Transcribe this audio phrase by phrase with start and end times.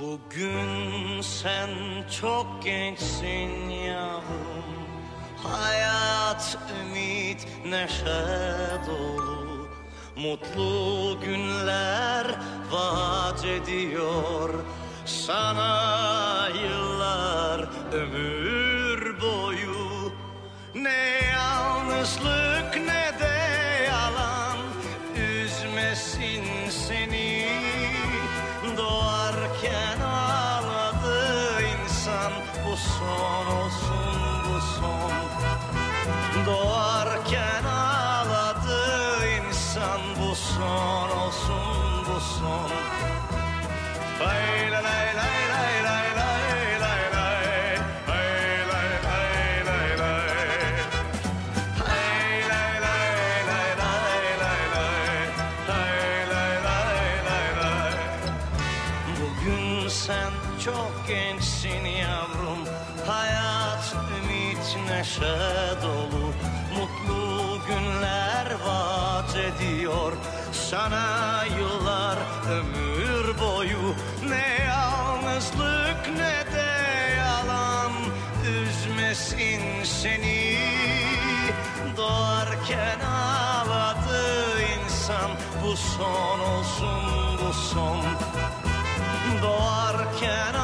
[0.00, 1.70] Bugün sen
[2.20, 4.64] çok gençsin yavrum.
[5.42, 8.26] Hayat, ümit, neşe
[8.86, 9.68] dolu.
[10.16, 12.26] Mutlu günler
[12.70, 14.54] vaat ediyor.
[15.04, 20.12] Sana yıllar ömür boyu.
[20.74, 22.57] Ne yalnızlık
[85.78, 87.02] son olsun
[87.38, 88.02] bu son.
[89.42, 90.57] Doğarken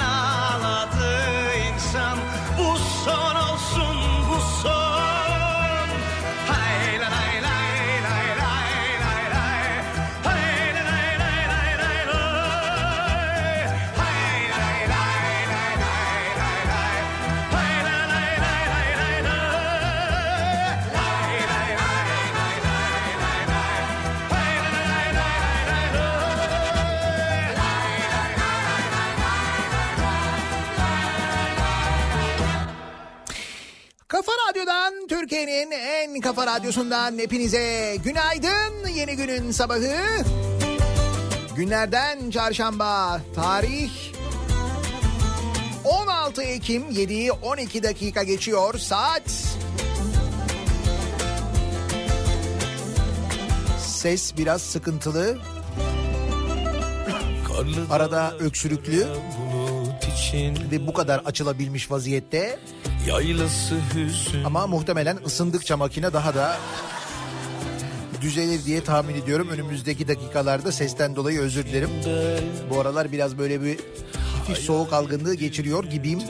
[0.00, 1.14] ağladı
[1.74, 2.18] insan.
[2.58, 3.35] Bu son
[36.36, 38.88] kafa radyosundan hepinize günaydın.
[38.94, 40.24] Yeni günün sabahı.
[41.56, 43.90] Günlerden çarşamba tarih
[45.84, 49.22] 16 Ekim 7 12 dakika geçiyor saat.
[53.78, 55.38] Ses biraz sıkıntılı.
[57.90, 59.06] Arada öksürüklü
[60.70, 62.58] ve bu kadar açılabilmiş vaziyette.
[63.06, 66.56] Yaylası hüzün Ama muhtemelen ısındıkça makine daha da
[68.20, 69.48] düzelir diye tahmin ediyorum.
[69.48, 71.90] Önümüzdeki dakikalarda sesten dolayı özür dilerim.
[72.70, 73.78] Bu aralar biraz böyle bir
[74.38, 76.20] hafif soğuk algınlığı geçiriyor gibiyim.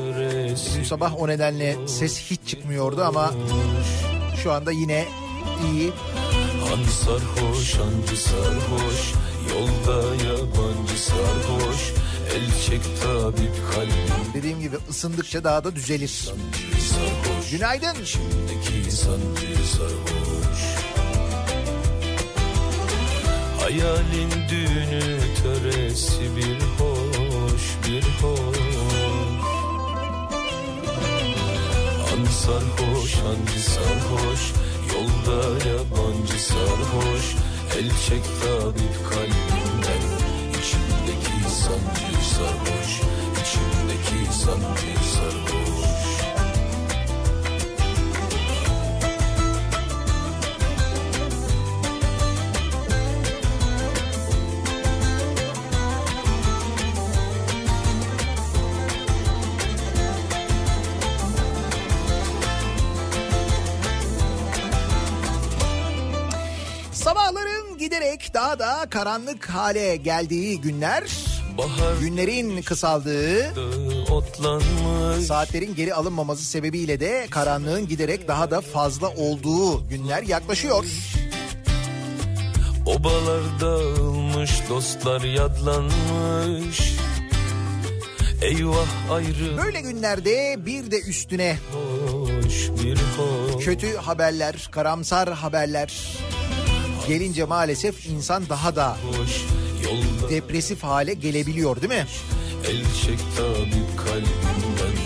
[0.80, 3.32] Bu sabah o nedenle ses hiç çıkmıyordu ama
[4.42, 5.04] şu anda yine
[5.72, 5.92] iyi.
[6.68, 9.12] Han sarhoş hancı sarhoş
[9.50, 11.92] Yolda yabancı sarhoş
[12.36, 14.34] El çek tabip kalbim.
[14.34, 16.08] Dediğim gibi ısındıkça daha da düzelir.
[16.08, 17.50] sarhoş.
[17.50, 17.96] Günaydın.
[18.48, 20.60] Deki sancı sarhoş.
[23.60, 28.58] Hayalin düğünü töresi bir hoş bir hoş.
[32.10, 34.52] Han sarhoş hancı sarhoş?
[34.92, 37.36] Yolda yabancı sarhoş.
[37.78, 39.55] El çek tabip İçimdeki
[41.66, 43.00] sancı sarhoş
[43.40, 45.86] İçimdeki sancı sarhoş.
[66.92, 71.25] Sabahların giderek daha da karanlık hale geldiği günler,
[71.58, 73.52] Bahar günlerin kısaldığı,
[74.10, 75.26] otlanmış.
[75.26, 80.84] saatlerin geri alınmaması sebebiyle de karanlığın giderek daha da fazla olduğu günler yaklaşıyor.
[82.86, 86.96] Obalar dağılmış dostlar yadlanmış.
[88.42, 89.56] Eyvah ayrı.
[89.64, 93.64] Böyle günlerde bir de üstüne hoş bir hoş.
[93.64, 96.16] Kötü haberler, karamsar haberler
[97.08, 99.44] gelince maalesef insan daha da hoş
[100.30, 102.06] depresif hale gelebiliyor değil mi?
[102.68, 104.96] el çek tabip kalbimden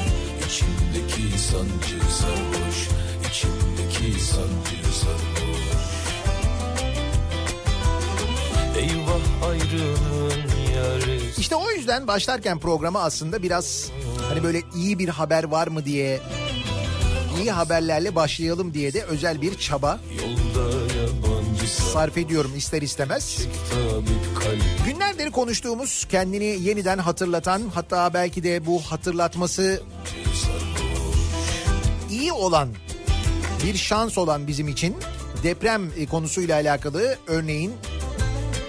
[0.46, 2.88] İçimdeki sancı sarhoş.
[3.30, 5.60] İçimdeki sancı sarhoş.
[8.76, 11.40] Eyvah ayrılığın yarısı.
[11.40, 13.90] İşte o yüzden başlarken programa aslında biraz
[14.28, 16.20] hani böyle iyi bir haber var mı diye
[17.40, 20.00] iyi haberlerle başlayalım diye de özel bir çaba.
[20.20, 20.89] Yolda
[21.70, 23.46] sarf ediyorum ister istemez.
[24.86, 29.82] Günlerdir konuştuğumuz kendini yeniden hatırlatan hatta belki de bu hatırlatması
[32.10, 32.68] iyi olan
[33.64, 34.96] bir şans olan bizim için
[35.42, 37.72] deprem e, konusuyla alakalı örneğin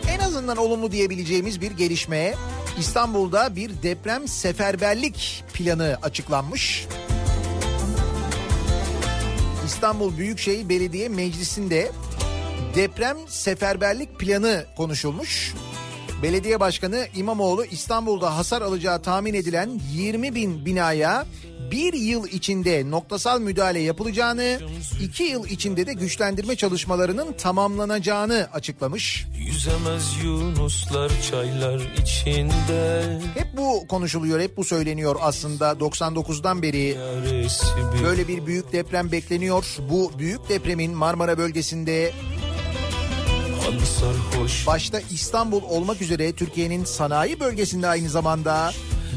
[0.09, 2.35] en azından olumlu diyebileceğimiz bir gelişmeye
[2.79, 6.87] İstanbul'da bir deprem seferberlik planı açıklanmış.
[9.65, 11.91] İstanbul Büyükşehir Belediye Meclisi'nde
[12.75, 15.53] deprem seferberlik planı konuşulmuş.
[16.23, 21.25] Belediye Başkanı İmamoğlu İstanbul'da hasar alacağı tahmin edilen 20 bin binaya
[21.71, 24.59] bir yıl içinde noktasal müdahale yapılacağını,
[25.01, 29.25] iki yıl içinde de güçlendirme çalışmalarının tamamlanacağını açıklamış.
[29.37, 33.03] Yüzemez yunuslar çaylar içinde
[33.33, 36.97] Hep bu konuşuluyor, hep bu söyleniyor aslında 99'dan beri
[38.03, 39.77] böyle bir büyük deprem bekleniyor.
[39.89, 42.11] Bu büyük depremin Marmara bölgesinde
[44.67, 48.71] başta İstanbul olmak üzere Türkiye'nin sanayi bölgesinde aynı zamanda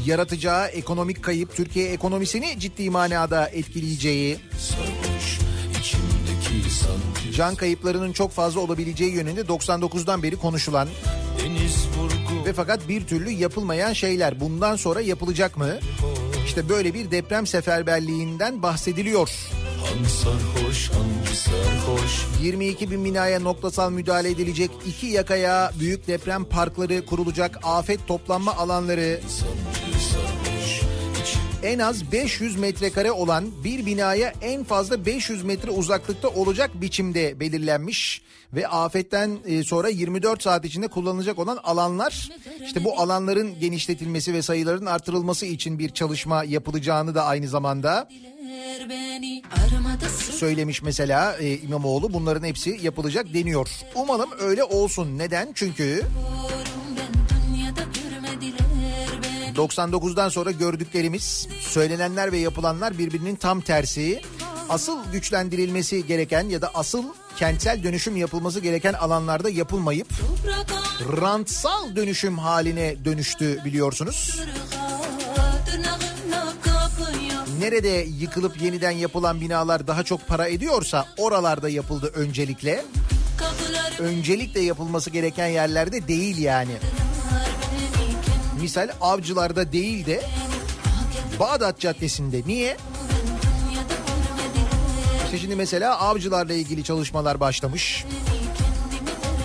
[0.05, 4.37] yaratacağı ekonomik kayıp Türkiye ekonomisini ciddi manada etkileyeceği,
[7.35, 10.87] can kayıplarının çok fazla olabileceği yönünde 99'dan beri konuşulan
[12.45, 15.79] ve fakat bir türlü yapılmayan şeyler bundan sonra yapılacak mı?
[16.45, 19.29] İşte böyle bir deprem seferberliğinden bahsediliyor.
[19.85, 24.71] Han sarhoş hangi sarhoş 22 bin binaya noktasal müdahale edilecek.
[24.85, 27.59] iki yakaya büyük deprem parkları kurulacak.
[27.63, 29.75] Afet toplanma alanları sarhoş
[31.65, 38.21] en az 500 metrekare olan bir binaya en fazla 500 metre uzaklıkta olacak biçimde belirlenmiş
[38.53, 42.29] ve afetten e, sonra 24 saat içinde kullanılacak olan alanlar
[42.65, 48.09] işte bu alanların genişletilmesi ve sayıların artırılması için bir çalışma yapılacağını da aynı zamanda
[50.35, 53.69] söylemiş mesela e, İmamoğlu bunların hepsi yapılacak deniyor.
[53.95, 55.17] Umalım öyle olsun.
[55.17, 55.51] Neden?
[55.55, 56.01] Çünkü
[56.41, 58.59] sorum ben dünyada görmediler
[59.23, 64.21] beni 99'dan sonra gördüklerimiz, söylenenler ve yapılanlar birbirinin tam tersi.
[64.69, 67.03] Asıl güçlendirilmesi gereken ya da asıl
[67.37, 70.07] kentsel dönüşüm yapılması gereken alanlarda yapılmayıp
[71.21, 74.39] rantsal dönüşüm haline dönüştü biliyorsunuz.
[77.59, 82.85] Nerede yıkılıp yeniden yapılan binalar daha çok para ediyorsa oralarda yapıldı öncelikle.
[83.99, 86.77] Öncelikle yapılması gereken yerlerde değil yani.
[88.61, 90.23] Misal avcılarda değil de
[91.39, 92.41] Bağdat Caddesi'nde.
[92.47, 92.77] Niye?
[95.25, 98.05] İşte şimdi mesela avcılarla ilgili çalışmalar başlamış.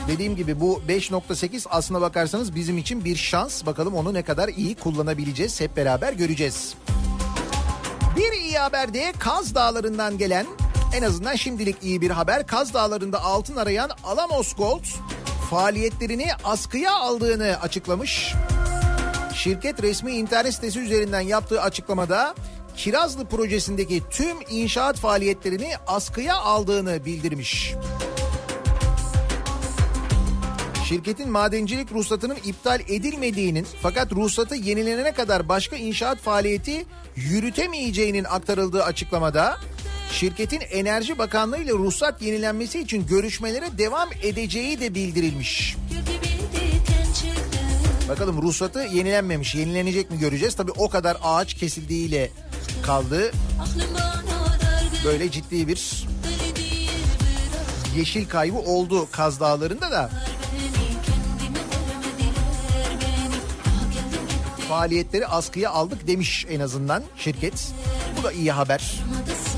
[0.09, 3.67] Dediğim gibi bu 5.8 aslına bakarsanız bizim için bir şans.
[3.67, 6.75] Bakalım onu ne kadar iyi kullanabileceğiz hep beraber göreceğiz.
[8.17, 10.47] Bir iyi haber de Kaz Dağları'ndan gelen
[10.97, 12.47] en azından şimdilik iyi bir haber.
[12.47, 14.85] Kaz Dağları'nda altın arayan Alamos Gold
[15.51, 18.35] faaliyetlerini askıya aldığını açıklamış.
[19.35, 22.35] Şirket resmi internet sitesi üzerinden yaptığı açıklamada
[22.77, 27.75] Kirazlı projesindeki tüm inşaat faaliyetlerini askıya aldığını bildirmiş.
[30.89, 36.87] Şirketin madencilik ruhsatının iptal edilmediğinin fakat ruhsatı yenilenene kadar başka inşaat faaliyeti
[37.17, 39.57] yürütemeyeceğinin aktarıldığı açıklamada
[40.13, 45.77] şirketin Enerji Bakanlığı ile ruhsat yenilenmesi için görüşmelere devam edeceği de bildirilmiş.
[48.09, 49.55] Bakalım ruhsatı yenilenmemiş.
[49.55, 50.55] Yenilenecek mi göreceğiz.
[50.55, 52.31] Tabii o kadar ağaç kesildiğiyle
[52.83, 53.33] kaldı.
[55.05, 56.07] Böyle ciddi bir
[57.97, 60.11] yeşil kaybı oldu Kaz Dağları'nda da.
[64.71, 67.73] Faaliyetleri askıya aldık demiş en azından şirket.
[68.19, 69.01] Bu da iyi haber.
[69.05, 69.50] Armada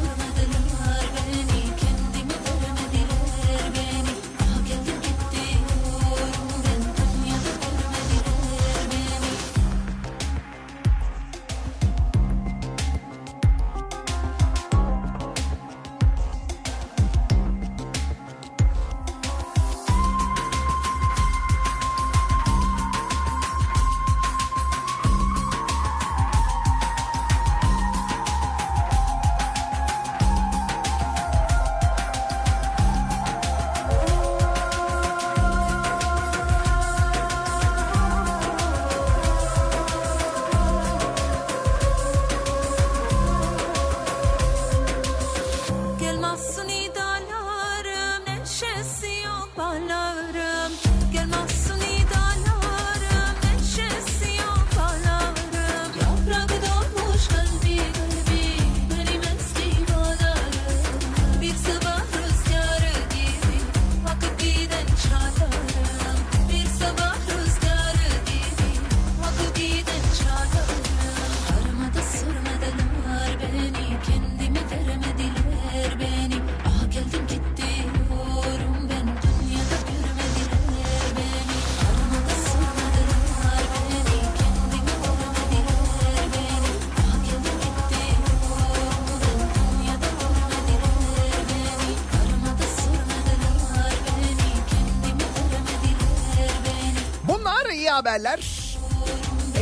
[98.13, 98.41] haberler.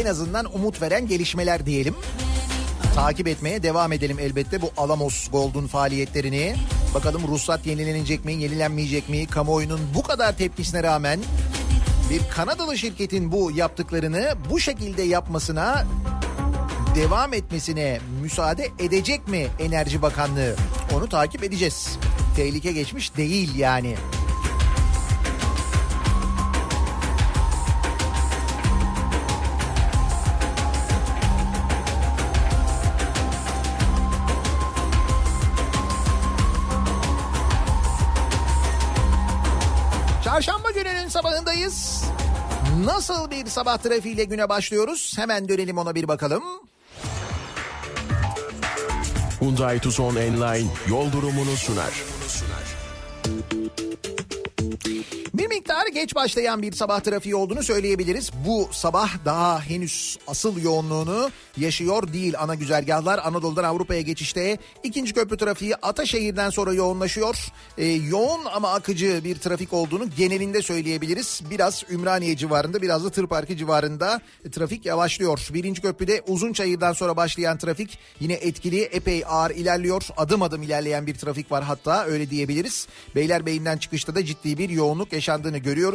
[0.01, 1.95] En azından umut veren gelişmeler diyelim.
[2.95, 6.55] Takip etmeye devam edelim elbette bu Alamos Gold'un faaliyetlerini.
[6.95, 9.27] Bakalım ruhsat yenilenecek mi, yenilenmeyecek mi?
[9.27, 11.21] Kamuoyunun bu kadar tepkisine rağmen
[12.11, 15.87] bir Kanadalı şirketin bu yaptıklarını bu şekilde yapmasına
[16.95, 20.57] devam etmesine müsaade edecek mi Enerji Bakanlığı?
[20.95, 21.99] Onu takip edeceğiz.
[22.37, 23.97] Tehlike geçmiş değil yani.
[42.85, 45.13] Nasıl bir sabah trafiğiyle güne başlıyoruz?
[45.19, 46.43] Hemen dönelim ona bir bakalım.
[49.41, 52.10] Hyundai Tucson Enline yol durumunu sunar.
[56.01, 58.31] Geç başlayan bir sabah trafiği olduğunu söyleyebiliriz.
[58.47, 63.21] Bu sabah daha henüz asıl yoğunluğunu yaşıyor değil ana güzergahlar.
[63.25, 67.37] Anadolu'dan Avrupa'ya geçişte ikinci köprü trafiği Ataşehir'den sonra yoğunlaşıyor.
[67.79, 71.43] Ee, yoğun ama akıcı bir trafik olduğunu genelinde söyleyebiliriz.
[71.51, 74.21] Biraz Ümraniye civarında biraz da Tır civarında
[74.53, 75.49] trafik yavaşlıyor.
[75.55, 80.03] Birinci köprüde Uzunçayır'dan sonra başlayan trafik yine etkili epey ağır ilerliyor.
[80.17, 82.89] Adım adım ilerleyen bir trafik var hatta öyle diyebiliriz.
[83.15, 85.90] Beylerbeyi'nden çıkışta da ciddi bir yoğunluk yaşandığını görüyoruz.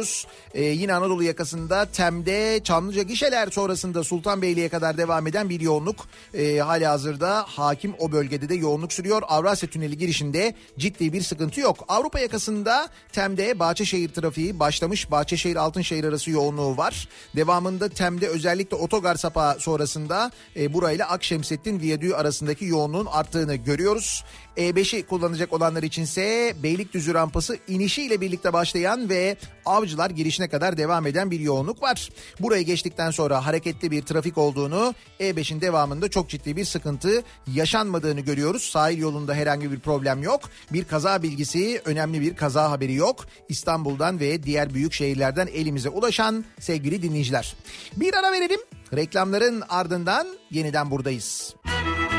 [0.54, 5.96] Ee, yine Anadolu yakasında Tem'de Çamlıca gişeler sonrasında Sultanbeyli'ye kadar devam eden bir yoğunluk.
[6.34, 9.22] Ee, hali hazırda hakim o bölgede de yoğunluk sürüyor.
[9.28, 11.84] Avrasya Tüneli girişinde ciddi bir sıkıntı yok.
[11.88, 15.10] Avrupa yakasında Tem'de Bahçeşehir trafiği başlamış.
[15.10, 17.08] Bahçeşehir Altınşehir arası yoğunluğu var.
[17.36, 24.24] Devamında Tem'de özellikle otogar sapağı sonrasında e, burayla Akşemsettin Viyadüğü arasındaki yoğunluğun arttığını görüyoruz.
[24.56, 31.30] E5'i kullanacak olanlar içinse Beylikdüzü rampası inişiyle birlikte başlayan ve Avcılar girişine kadar devam eden
[31.30, 32.10] bir yoğunluk var.
[32.40, 37.22] Burayı geçtikten sonra hareketli bir trafik olduğunu, E5'in devamında çok ciddi bir sıkıntı
[37.54, 38.62] yaşanmadığını görüyoruz.
[38.62, 40.40] Sahil yolunda herhangi bir problem yok.
[40.72, 43.26] Bir kaza bilgisi, önemli bir kaza haberi yok.
[43.48, 47.56] İstanbul'dan ve diğer büyük şehirlerden elimize ulaşan sevgili dinleyiciler.
[47.96, 48.60] Bir ara verelim.
[48.94, 51.54] Reklamların ardından yeniden buradayız.
[51.64, 52.15] Kafa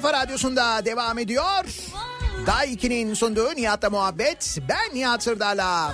[0.00, 1.64] kafa radyosunda devam ediyor.
[2.46, 4.58] Day 2'nin sunduğu Nihat'la muhabbet.
[4.68, 5.92] Ben Nihat Sırdar'la.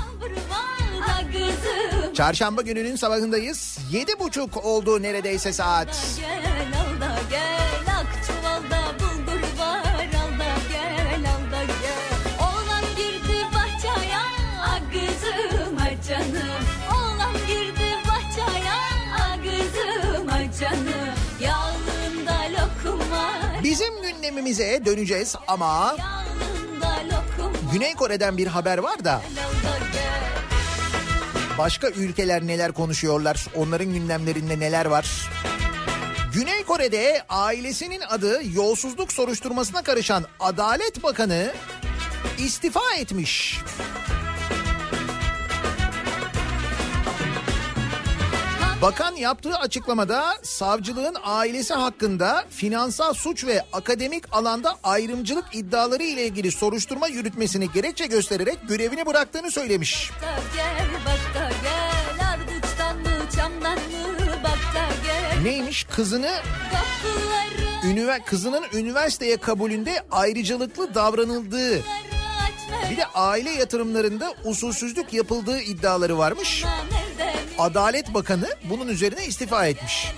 [2.14, 3.78] Çarşamba gününün sabahındayız.
[3.90, 6.20] Yedi buçuk oldu neredeyse saat.
[23.74, 25.96] Bizim gündemimize döneceğiz ama
[27.72, 29.22] Güney Kore'den bir haber var da
[31.58, 35.30] başka ülkeler neler konuşuyorlar, onların gündemlerinde neler var.
[36.34, 41.52] Güney Kore'de ailesinin adı yolsuzluk soruşturmasına karışan Adalet Bakanı
[42.38, 43.60] istifa etmiş.
[48.82, 56.52] Bakan yaptığı açıklamada savcılığın ailesi hakkında finansal suç ve akademik alanda ayrımcılık iddiaları ile ilgili
[56.52, 60.10] soruşturma yürütmesini gerekçe göstererek görevini bıraktığını söylemiş.
[60.22, 60.26] da
[60.56, 64.26] gel bak da gel Ardıçtan mı çamdan mı?
[64.44, 65.42] Bak da gel.
[65.42, 65.84] Neymiş?
[65.84, 66.30] Kızını
[66.72, 71.76] Kapıları ünivers kızının üniversiteye kabulünde ayrıcalıklı davranıldığı.
[72.90, 76.64] bir de aile yatırımlarında usulsüzlük yapıldığı iddiaları varmış.
[76.64, 80.12] Nerede Adalet Bakanı bunun üzerine istifa etmiş.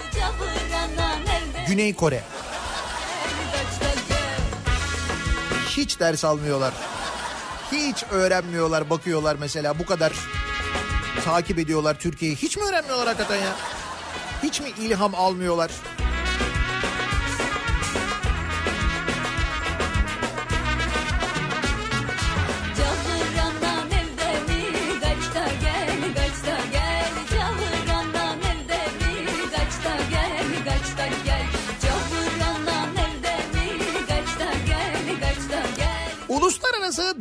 [1.68, 2.22] Güney Kore.
[5.68, 6.74] Hiç ders almıyorlar.
[7.72, 10.12] Hiç öğrenmiyorlar, bakıyorlar mesela bu kadar
[11.24, 12.36] takip ediyorlar Türkiye'yi.
[12.36, 13.52] Hiç mi öğrenmiyorlar hakikaten ya?
[14.42, 15.70] Hiç mi ilham almıyorlar?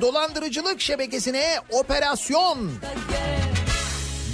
[0.06, 2.72] Dolandırıcılık şebekesine operasyon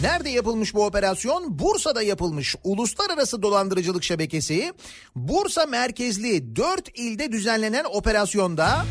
[0.02, 1.60] Nerede yapılmış bu operasyon?
[1.60, 2.56] Bursa'da yapılmış.
[2.64, 4.74] Uluslararası Dolandırıcılık Şebekesi
[5.16, 8.86] Bursa merkezli 4 ilde düzenlenen operasyonda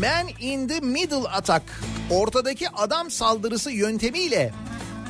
[0.00, 1.64] Man in the Middle Attack
[2.10, 4.52] ortadaki adam saldırısı yöntemiyle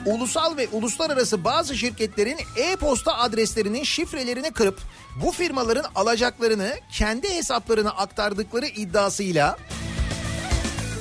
[0.07, 4.81] ulusal ve uluslararası bazı şirketlerin e-posta adreslerinin şifrelerini kırıp
[5.25, 9.57] bu firmaların alacaklarını kendi hesaplarına aktardıkları iddiasıyla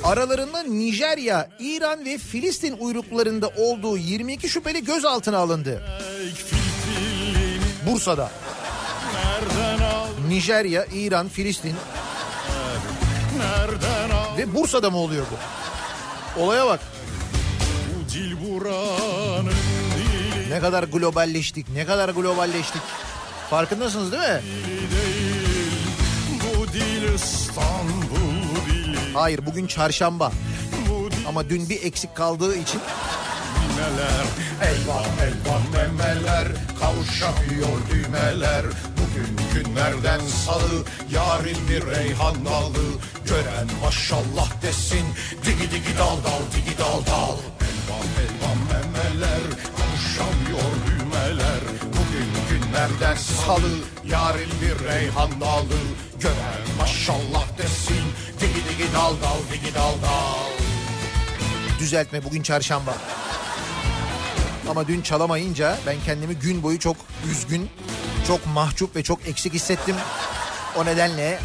[0.04, 5.82] aralarında Nijerya, İran ve Filistin uyruklarında olduğu 22 şüpheli gözaltına alındı.
[7.86, 8.30] Bursa'da.
[10.28, 11.74] Nijerya, İran, Filistin
[14.38, 16.42] ve Bursa'da mı oluyor bu?
[16.42, 16.80] Olaya bak.
[20.48, 22.82] Ne kadar globalleştik, ne kadar globalleştik.
[23.50, 24.40] Farkındasınız değil mi?
[26.40, 28.01] Bu dil İstanbul
[29.14, 30.32] Hayır bugün çarşamba.
[31.28, 32.80] Ama dün bir eksik kaldığı için.
[33.76, 34.26] Neler
[34.70, 36.48] Elvan elvan memeler
[36.80, 38.64] Kavuşamıyor düğmeler.
[38.98, 42.86] Bugün günlerden salı Yarın bir reyhan dalı.
[43.26, 45.06] Gören maşallah desin
[45.44, 47.36] Digi digi dal dal digi dal dal.
[47.68, 49.42] Elvan elvan memeler
[49.76, 51.60] Kavuşamıyor düğmeler.
[51.86, 53.72] Bugün günlerden salı
[54.08, 55.80] Yarın bir reyhan dalı.
[56.20, 58.01] Gören maşallah desin
[58.72, 60.50] Digi dal dal digi dal dal
[61.78, 62.94] düzeltme bugün çarşamba.
[64.70, 66.96] Ama dün çalamayınca ben kendimi gün boyu çok
[67.30, 67.70] üzgün,
[68.26, 69.96] çok mahcup ve çok eksik hissettim.
[70.76, 71.38] O nedenle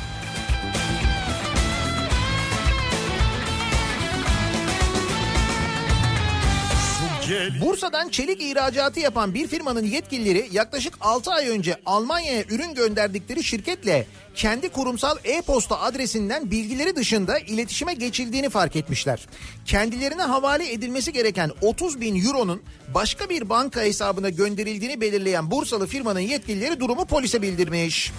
[7.61, 14.07] Bursa'dan çelik ihracatı yapan bir firmanın yetkilileri yaklaşık 6 ay önce Almanya'ya ürün gönderdikleri şirketle
[14.37, 19.27] kendi kurumsal e-posta adresinden bilgileri dışında iletişime geçildiğini fark etmişler.
[19.65, 22.61] Kendilerine havale edilmesi gereken 30 bin euronun
[22.93, 28.11] başka bir banka hesabına gönderildiğini belirleyen Bursalı firmanın yetkilileri durumu polise bildirmiş.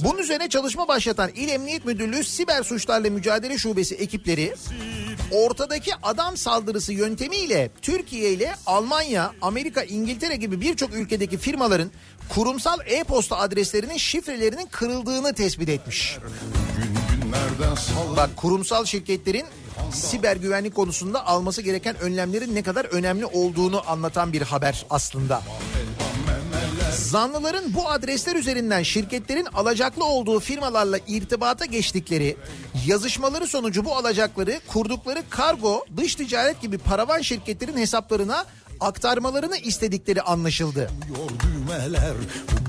[0.00, 4.54] Bunun üzerine çalışma başlatan İl Emniyet Müdürlüğü Siber Suçlarla Mücadele Şubesi ekipleri
[5.30, 11.90] ortadaki adam saldırısı yöntemiyle Türkiye ile Almanya, Amerika, İngiltere gibi birçok ülkedeki firmaların
[12.28, 16.18] kurumsal e-posta adreslerinin şifrelerinin kırıldığını tespit etmiş.
[18.16, 19.46] Bak kurumsal şirketlerin
[19.92, 25.42] siber güvenlik konusunda alması gereken önlemlerin ne kadar önemli olduğunu anlatan bir haber aslında.
[26.96, 32.36] Zanlıların bu adresler üzerinden şirketlerin alacaklı olduğu firmalarla irtibata geçtikleri,
[32.86, 38.44] yazışmaları sonucu bu alacakları kurdukları kargo, dış ticaret gibi paravan şirketlerin hesaplarına
[38.80, 40.90] aktarmalarını istedikleri anlaşıldı.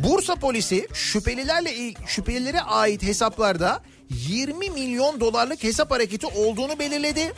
[0.04, 7.34] Bursa polisi şüphelilerle il- şüphelilere ait hesaplarda 20 milyon dolarlık hesap hareketi olduğunu belirledi.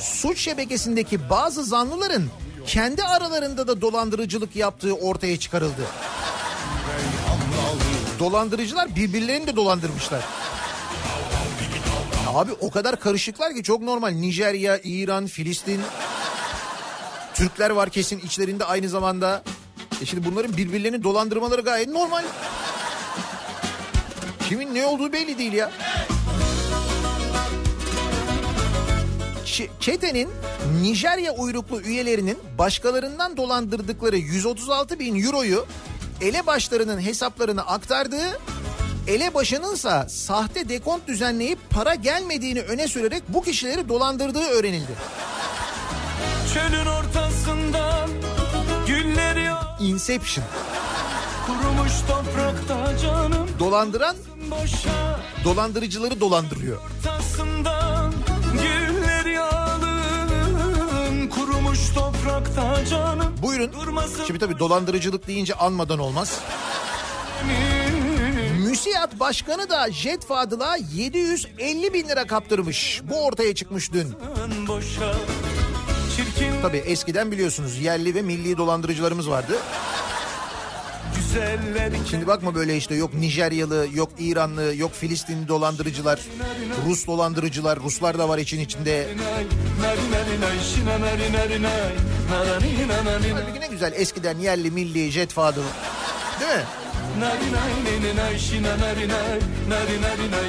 [0.00, 2.24] Suç şebekesindeki bazı zanlıların
[2.66, 5.86] kendi aralarında da dolandırıcılık yaptığı ortaya çıkarıldı.
[8.18, 10.20] Dolandırıcılar birbirlerini de dolandırmışlar.
[12.34, 14.10] Abi o kadar karışıklar ki çok normal.
[14.12, 15.80] Nijerya, İran, Filistin.
[17.34, 19.42] Türkler var kesin içlerinde aynı zamanda.
[20.02, 22.24] E şimdi bunların birbirlerini dolandırmaları gayet normal.
[24.48, 25.70] Kimin ne olduğu belli değil ya.
[29.80, 30.30] Çetenin
[30.82, 35.66] Nijerya uyruklu üyelerinin başkalarından dolandırdıkları 136 bin euroyu
[36.20, 38.38] elebaşlarının hesaplarına aktardığı,
[39.06, 44.92] elebaşınınsa sahte dekont düzenleyip para gelmediğini öne sürerek bu kişileri dolandırdığı öğrenildi.
[46.54, 48.08] Çölün ortasından
[48.86, 50.44] güller ya Inception.
[51.46, 54.16] kurumuş toprakta canım Dolandıran
[54.50, 56.78] boşa dolandırıcıları dolandırıyor.
[56.98, 58.12] ortasından
[58.52, 63.72] güller yağdım kurumuş toprakta canım Buyurun.
[63.72, 66.40] durmasın Şimdi tabii dolandırıcılık deyince anmadan olmaz.
[68.58, 73.00] Müsiyat Başkanı da Jet Fadıl'a 750 bin lira kaptırmış.
[73.10, 74.14] Bu ortaya çıkmış dün.
[74.68, 75.14] boşa
[76.62, 79.58] Tabii eskiden biliyorsunuz yerli ve milli dolandırıcılarımız vardı.
[82.10, 86.20] Şimdi bakma böyle işte yok Nijeryalı, yok İranlı, yok Filistinli dolandırıcılar,
[86.88, 89.08] Rus dolandırıcılar, Ruslar da var için içinde.
[93.34, 95.62] Halbuki ne güzel eskiden yerli, milli, Jet Fadıl.
[96.40, 96.64] Değil mi?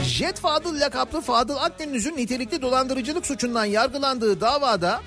[0.03, 5.01] Jet Fadıl lakaplı Fadıl Akdeniz'in nitelikli dolandırıcılık suçundan yargılandığı davada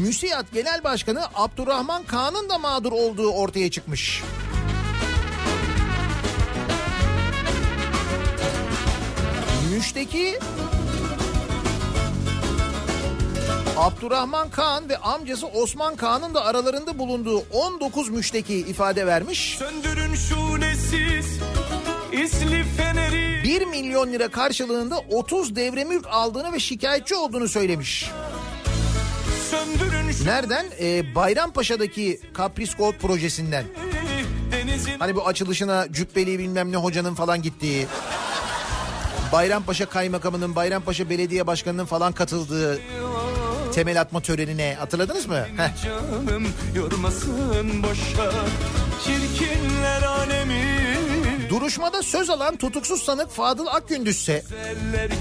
[0.00, 4.22] Müsiyat Genel Başkanı Abdurrahman Kağan'ın da mağdur olduğu ortaya çıkmış.
[9.74, 10.38] Müşteki
[13.76, 19.56] Abdurrahman Kağan ve amcası Osman Kağan'ın da aralarında bulunduğu 19 müşteki ifade vermiş.
[19.58, 21.38] Söndürün şulesiz
[22.12, 28.10] isli feneri 1 milyon lira karşılığında 30 devre mülk aldığını ve şikayetçi olduğunu söylemiş.
[29.50, 30.66] Söndürün Nereden?
[30.80, 33.64] Ee, Bayrampaşa'daki Kapris Gold projesinden.
[34.52, 37.86] Denizin Hani bu açılışına cübbeli bilmem ne hocanın falan gittiği.
[39.32, 42.80] Bayrampaşa Kaymakamı'nın, Bayrampaşa Belediye Başkanı'nın falan katıldığı
[43.74, 45.46] temel atma törenine hatırladınız mı?
[45.84, 48.32] Canım yormasın boşa
[49.04, 50.82] Çirkinler alemi.
[51.50, 53.66] Duruşmada söz alan tutuksuz sanık Fadıl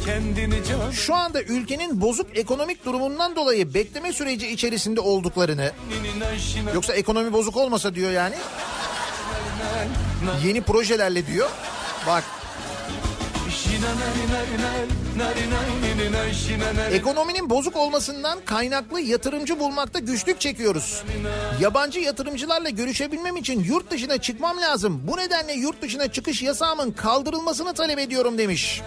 [0.06, 0.92] kendini can.
[0.92, 5.72] şu anda ülkenin bozuk ekonomik durumundan dolayı bekleme süreci içerisinde olduklarını
[6.74, 8.36] yoksa ekonomi bozuk olmasa diyor yani
[10.46, 11.50] yeni projelerle diyor.
[12.08, 12.24] Bak
[16.92, 21.04] Ekonominin bozuk olmasından kaynaklı yatırımcı bulmakta güçlük çekiyoruz.
[21.62, 25.02] Yabancı yatırımcılarla görüşebilmem için yurt dışına çıkmam lazım.
[25.08, 28.82] Bu nedenle yurt dışına çıkış yasağımın kaldırılmasını talep ediyorum demiş.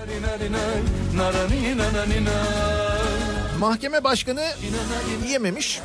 [3.60, 4.44] Mahkeme başkanı
[5.26, 5.80] diyememiş.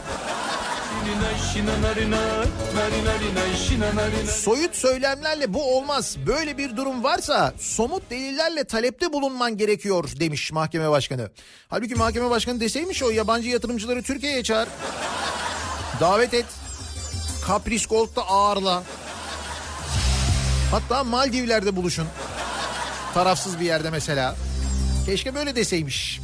[4.28, 6.18] Soyut söylemlerle bu olmaz.
[6.28, 11.32] Böyle bir durum varsa somut delillerle talepte bulunman gerekiyor demiş mahkeme başkanı.
[11.70, 14.68] Halbuki mahkeme başkanı deseymiş o yabancı yatırımcıları Türkiye'ye çağır.
[16.00, 16.46] Davet et.
[17.48, 18.84] Kapris Gold'da ağırla.
[20.72, 22.08] Hatta Maldivler'de buluşun.
[23.14, 24.36] Tarafsız bir yerde mesela.
[25.06, 26.20] Keşke böyle deseymiş.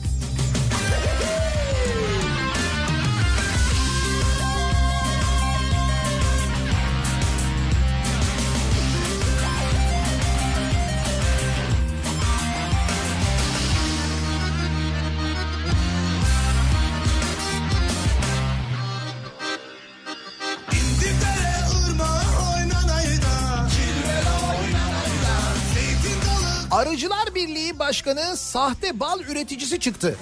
[27.95, 30.17] Başkanı sahte bal üreticisi çıktı.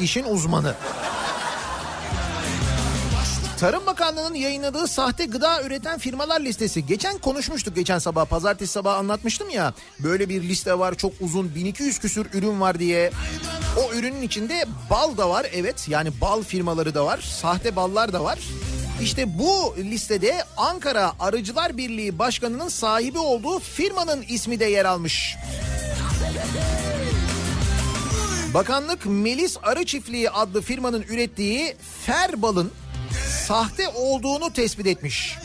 [0.00, 0.74] İşin uzmanı.
[3.60, 6.86] Tarım Bakanlığı'nın yayınladığı sahte gıda üreten firmalar listesi.
[6.86, 9.74] Geçen konuşmuştuk geçen sabah pazartesi sabah anlatmıştım ya.
[10.00, 13.10] Böyle bir liste var çok uzun 1200 küsür ürün var diye.
[13.78, 17.18] O ürünün içinde bal da var evet yani bal firmaları da var.
[17.18, 18.38] Sahte ballar da var.
[19.02, 25.36] İşte bu listede Ankara Arıcılar Birliği Başkanı'nın sahibi olduğu firmanın ismi de yer almış.
[28.54, 31.76] Bakanlık Melis Arı Çiftliği adlı firmanın ürettiği
[32.06, 32.72] fer balın
[33.46, 35.38] sahte olduğunu tespit etmiş.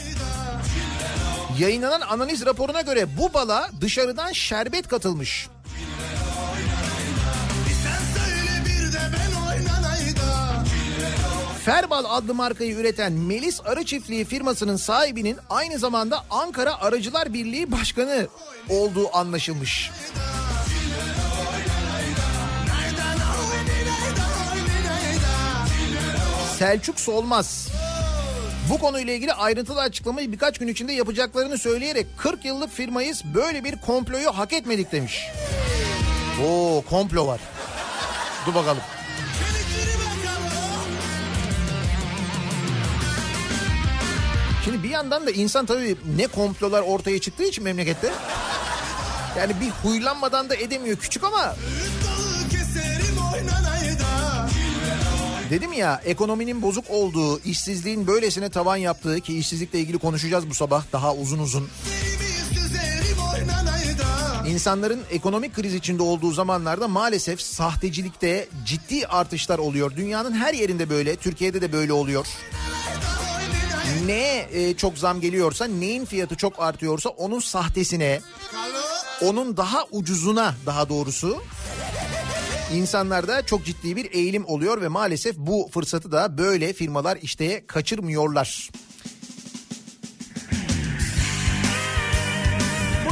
[1.59, 5.47] Yayınlanan analiz raporuna göre bu bala dışarıdan şerbet katılmış.
[11.69, 18.27] Ferbal adlı markayı üreten Melis Arı Çiftliği firmasının sahibinin aynı zamanda Ankara Arıcılar Birliği Başkanı
[18.69, 19.91] olduğu anlaşılmış.
[26.57, 27.67] Selçuk Solmaz
[28.69, 33.81] bu konuyla ilgili ayrıntılı açıklamayı birkaç gün içinde yapacaklarını söyleyerek 40 yıllık firmayız böyle bir
[33.81, 35.27] komployu hak etmedik demiş.
[36.45, 37.39] Oo komplo var.
[38.45, 38.81] Dur bakalım.
[44.69, 48.13] Şimdi bir yandan da insan tabii ne komplolar ortaya çıktığı için memlekette.
[49.37, 51.55] Yani bir huylanmadan da edemiyor küçük ama
[55.49, 60.83] dedim ya ekonominin bozuk olduğu, işsizliğin böylesine tavan yaptığı ki işsizlikle ilgili konuşacağız bu sabah
[60.91, 61.69] daha uzun uzun.
[64.47, 69.95] İnsanların ekonomik kriz içinde olduğu zamanlarda maalesef sahtecilikte ciddi artışlar oluyor.
[69.95, 72.27] Dünyanın her yerinde böyle, Türkiye'de de böyle oluyor.
[74.05, 78.19] Neye e, çok zam geliyorsa, neyin fiyatı çok artıyorsa onun sahtesine,
[79.21, 81.41] onun daha ucuzuna daha doğrusu
[82.73, 88.69] insanlarda çok ciddi bir eğilim oluyor ve maalesef bu fırsatı da böyle firmalar işte kaçırmıyorlar.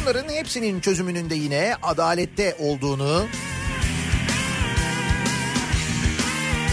[0.02, 3.26] Bunların hepsinin çözümünün de yine adalette olduğunu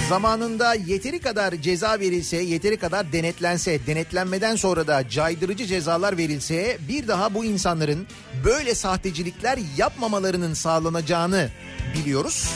[0.09, 7.09] Zamanında yeteri kadar ceza verilse, yeteri kadar denetlense, denetlenmeden sonra da caydırıcı cezalar verilse bir
[7.09, 8.07] daha bu insanların
[8.45, 11.51] böyle sahtecilikler yapmamalarının sağlanacağını
[11.95, 12.51] biliyoruz.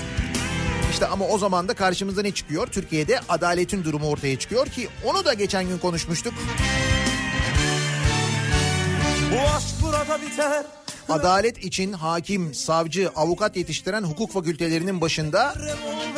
[0.90, 2.66] İşte ama o zaman da karşımıza ne çıkıyor?
[2.66, 6.34] Türkiye'de adaletin durumu ortaya çıkıyor ki onu da geçen gün konuşmuştuk.
[9.32, 10.64] Bu aşk burada biter
[11.18, 15.54] Adalet için hakim, savcı, avukat yetiştiren hukuk fakültelerinin başında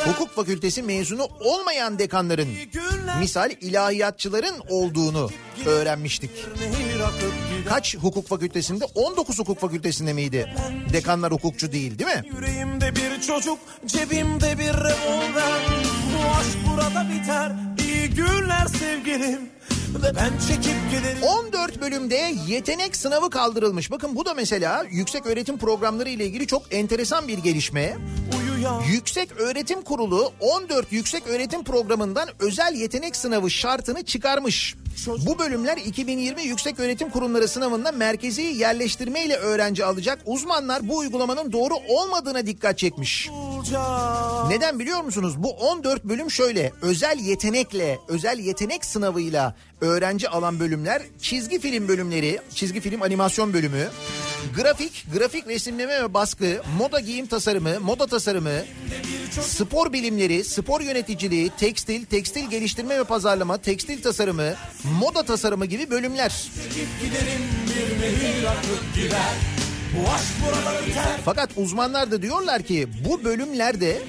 [0.05, 2.49] hukuk fakültesi mezunu olmayan dekanların
[3.19, 5.29] misal ilahiyatçıların olduğunu
[5.65, 6.31] öğrenmiştik.
[7.69, 8.85] Kaç hukuk fakültesinde?
[8.95, 10.55] 19 hukuk fakültesinde miydi?
[10.93, 12.23] Dekanlar hukukçu değil değil mi?
[12.35, 15.61] Yüreğimde bir çocuk cebimde bir revolver
[16.13, 17.51] Bu aşk burada biter
[17.85, 19.49] İyi günler sevgilim
[19.95, 23.91] Ve ben çekip giderim 14 bölümde yetenek sınavı kaldırılmış.
[23.91, 27.97] Bakın bu da mesela yüksek öğretim programları ile ilgili çok enteresan bir gelişme.
[28.39, 34.75] Uyuyan Yüksek Öğretim Kurulu 14 yüksek öğretim programından özel yetenek sınavı şartını çıkarmış.
[35.07, 40.19] Bu bölümler 2020 Yüksek Öğretim Kurumları sınavında merkezi yerleştirme ile öğrenci alacak.
[40.25, 43.29] Uzmanlar bu uygulamanın doğru olmadığına dikkat çekmiş.
[44.49, 45.33] Neden biliyor musunuz?
[45.37, 46.71] Bu 14 bölüm şöyle.
[46.81, 53.89] Özel yetenekle, özel yetenek sınavıyla öğrenci alan bölümler, çizgi film bölümleri, çizgi film animasyon bölümü,
[54.55, 58.59] grafik, grafik resimleme ve baskı, moda giyim tasarımı, moda tasarımı,
[59.41, 66.49] spor bilimleri, spor yöneticiliği, tekstil, tekstil geliştirme ve pazarlama, tekstil tasarımı, moda tasarımı gibi bölümler.
[71.25, 74.01] Fakat uzmanlar da diyorlar ki bu bölümlerde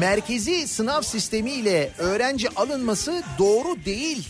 [0.00, 4.28] merkezi sınav sistemiyle öğrenci alınması doğru değil.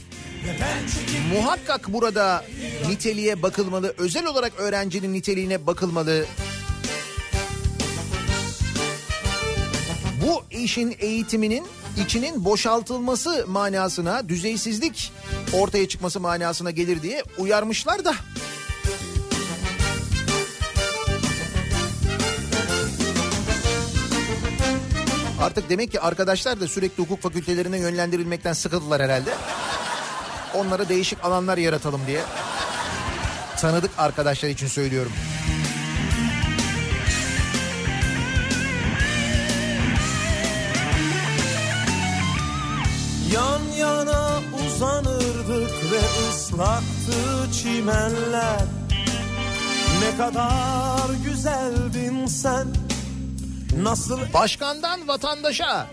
[1.35, 2.45] Muhakkak burada
[2.89, 6.27] niteliğe bakılmalı, özel olarak öğrencinin niteliğine bakılmalı.
[10.27, 11.67] Bu işin eğitiminin
[12.05, 15.13] içinin boşaltılması manasına, düzeysizlik
[15.53, 18.15] ortaya çıkması manasına gelir diye uyarmışlar da.
[25.43, 29.31] Artık demek ki arkadaşlar da sürekli hukuk fakültelerine yönlendirilmekten sıkıldılar herhalde.
[30.55, 32.21] Onlara değişik alanlar yaratalım diye.
[33.57, 35.13] Tanıdık arkadaşlar için söylüyorum.
[43.33, 48.65] Yan yana uzanırdık ve ıslaktı çimenler
[50.01, 52.67] Ne kadar güzeldin sen
[53.77, 55.87] Nasıl Başkandan vatandaşa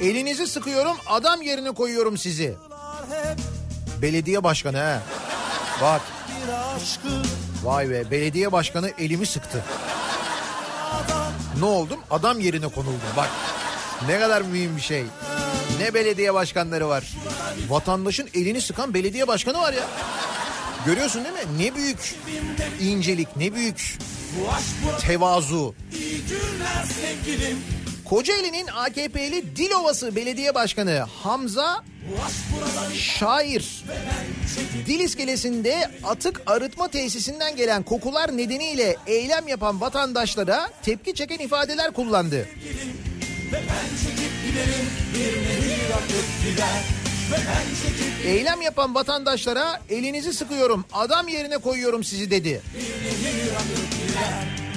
[0.00, 2.54] elinizi sıkıyorum adam yerine koyuyorum sizi.
[4.02, 5.02] Belediye başkanı ha.
[5.82, 6.00] Bak
[7.62, 9.64] vay be belediye başkanı elimi sıktı.
[11.58, 12.00] Ne oldum?
[12.10, 13.28] Adam yerine konuldum bak.
[14.06, 15.04] Ne kadar mühim bir şey.
[15.80, 17.04] Ne belediye başkanları var.
[17.68, 19.84] Vatandaşın elini sıkan belediye başkanı var ya.
[20.86, 21.58] Görüyorsun değil mi?
[21.58, 22.14] Ne büyük
[22.80, 23.98] incelik, ne büyük
[25.00, 25.74] tevazu.
[28.04, 31.84] Kocaeli'nin AKP'li Dilovası Belediye Başkanı Hamza
[32.94, 33.84] Şair.
[34.86, 42.48] Dil iskelesinde atık arıtma tesisinden gelen kokular nedeniyle eylem yapan vatandaşlara tepki çeken ifadeler kullandı.
[48.26, 52.62] Eylem yapan vatandaşlara elinizi sıkıyorum, adam yerine koyuyorum sizi dedi.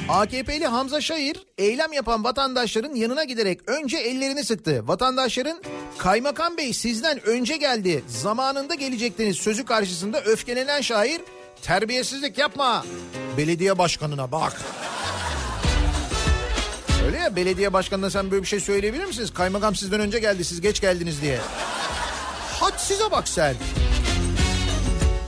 [0.09, 4.87] AKP'li Hamza Şair eylem yapan vatandaşların yanına giderek önce ellerini sıktı.
[4.87, 5.61] Vatandaşların
[5.97, 11.21] kaymakam bey sizden önce geldi zamanında gelecektiniz sözü karşısında öfkelenen şair
[11.61, 12.85] terbiyesizlik yapma
[13.37, 14.61] belediye başkanına bak.
[17.05, 19.33] Öyle ya belediye başkanına sen böyle bir şey söyleyebilir misiniz?
[19.33, 21.39] Kaymakam sizden önce geldi siz geç geldiniz diye.
[22.59, 23.55] Hadsize bak sen.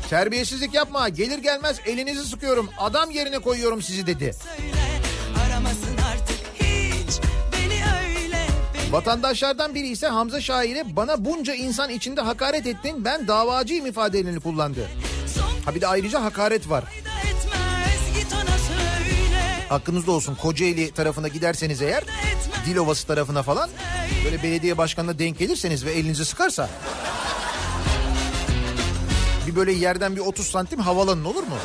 [0.10, 4.36] Terbiyesizlik yapma gelir gelmez elinizi sıkıyorum adam yerine koyuyorum sizi dedi.
[8.92, 14.88] Vatandaşlardan biri ise Hamza Şair'e bana bunca insan içinde hakaret ettin ben davacıyım ifadelerini kullandı.
[15.66, 16.84] Ha bir de ayrıca hakaret var.
[19.70, 22.04] Aklınızda olsun Kocaeli tarafına giderseniz eğer
[22.66, 23.70] Dilovası tarafına falan
[24.26, 26.70] böyle belediye başkanına denk gelirseniz ve elinizi sıkarsa
[29.48, 31.56] bir böyle yerden bir 30 santim havalanın olur mu?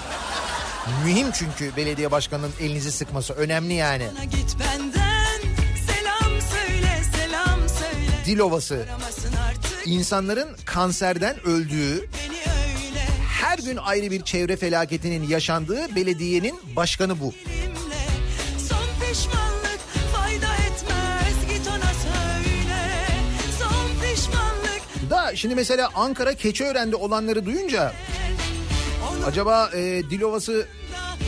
[1.04, 4.06] Mühim çünkü belediye başkanının elinizi sıkması önemli yani.
[4.30, 5.40] git benden
[5.86, 8.20] selam söyle selam söyle
[8.90, 12.40] aramasın artık insanların kanserden öldüğü beni
[13.40, 17.34] her gün ayrı bir çevre felaketinin yaşandığı belediyenin başkanı bu.
[17.46, 17.59] benimle
[25.34, 27.92] şimdi mesela Ankara Keçiören'de olanları duyunca
[29.26, 30.66] acaba e, Dilovası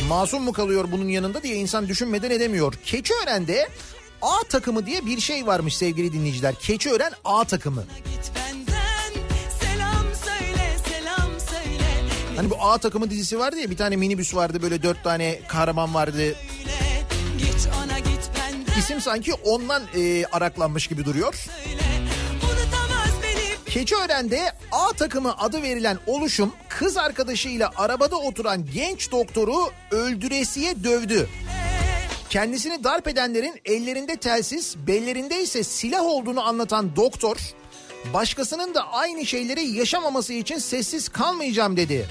[0.08, 2.74] masum mu kalıyor bunun yanında diye insan düşünmeden edemiyor.
[2.84, 3.68] Keçiören'de
[4.22, 6.54] A takımı diye bir şey varmış sevgili dinleyiciler.
[6.54, 7.84] Keçiören A takımı.
[12.36, 15.94] Hani bu A takımı dizisi vardı ya bir tane minibüs vardı böyle dört tane kahraman
[15.94, 16.34] vardı.
[18.78, 21.34] İsim sanki ondan e, araklanmış gibi duruyor.
[21.34, 21.81] söyle
[23.72, 31.28] Keçiören'de A takımı adı verilen oluşum kız arkadaşıyla arabada oturan genç doktoru öldüresiye dövdü.
[32.30, 37.36] Kendisini darp edenlerin ellerinde telsiz, bellerinde ise silah olduğunu anlatan doktor,
[38.14, 42.08] başkasının da aynı şeyleri yaşamaması için sessiz kalmayacağım dedi.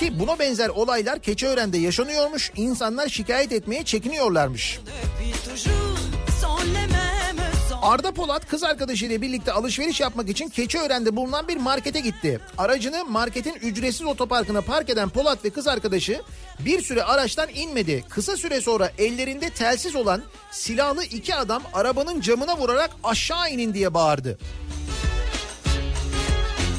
[0.00, 4.80] Ki buna benzer olaylar Keçiören'de yaşanıyormuş, insanlar şikayet etmeye çekiniyorlarmış.
[7.82, 12.40] Arda Polat kız arkadaşıyla birlikte alışveriş yapmak için Keçiören'de bulunan bir markete gitti.
[12.58, 16.22] Aracını marketin ücretsiz otoparkına park eden Polat ve kız arkadaşı
[16.58, 18.04] bir süre araçtan inmedi.
[18.08, 23.94] Kısa süre sonra ellerinde telsiz olan silahlı iki adam arabanın camına vurarak aşağı inin diye
[23.94, 24.38] bağırdı.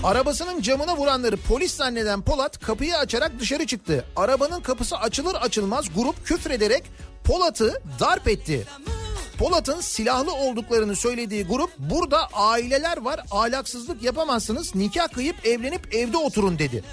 [0.04, 4.06] Arabasının camına vuranları polis zanneden Polat kapıyı açarak dışarı çıktı.
[4.16, 6.84] Arabanın kapısı açılır açılmaz grup küfrederek
[7.24, 8.68] Polat'ı darp etti.
[9.42, 16.60] Polat'ın silahlı olduklarını söylediği grup burada aileler var ahlaksızlık yapamazsınız nikah kıyıp evlenip evde oturun
[16.60, 16.84] dedi.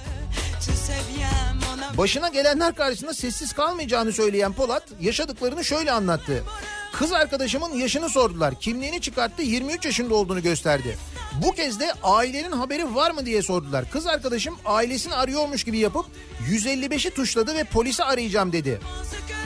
[1.98, 6.44] Başına gelenler karşısında sessiz kalmayacağını söyleyen Polat yaşadıklarını şöyle anlattı.
[6.92, 8.54] Kız arkadaşımın yaşını sordular.
[8.60, 10.98] Kimliğini çıkarttı 23 yaşında olduğunu gösterdi.
[11.44, 13.90] Bu kez de ailenin haberi var mı diye sordular.
[13.90, 16.06] Kız arkadaşım ailesini arıyormuş gibi yapıp
[16.50, 18.80] 155'i tuşladı ve polisi arayacağım dedi.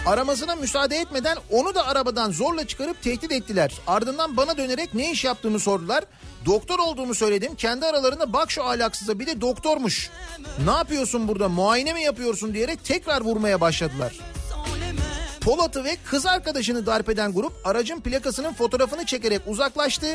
[0.06, 3.72] Aramasına müsaade etmeden onu da arabadan zorla çıkarıp tehdit ettiler.
[3.86, 6.04] Ardından bana dönerek ne iş yaptığımı sordular.
[6.46, 7.54] Doktor olduğumu söyledim.
[7.54, 10.10] Kendi aralarında bak şu ahlaksıza bir de doktormuş.
[10.64, 14.18] Ne yapıyorsun burada muayene mi yapıyorsun diyerek tekrar vurmaya başladılar.
[15.40, 20.06] Polat'ı ve kız arkadaşını darp eden grup aracın plakasının fotoğrafını çekerek uzaklaştı.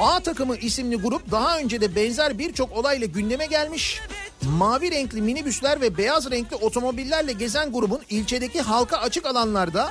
[0.00, 4.00] A takımı isimli grup daha önce de benzer birçok olayla gündeme gelmiş.
[4.42, 9.90] Mavi renkli minibüsler ve beyaz renkli otomobillerle gezen grubun ilçedeki halka açık alanlarda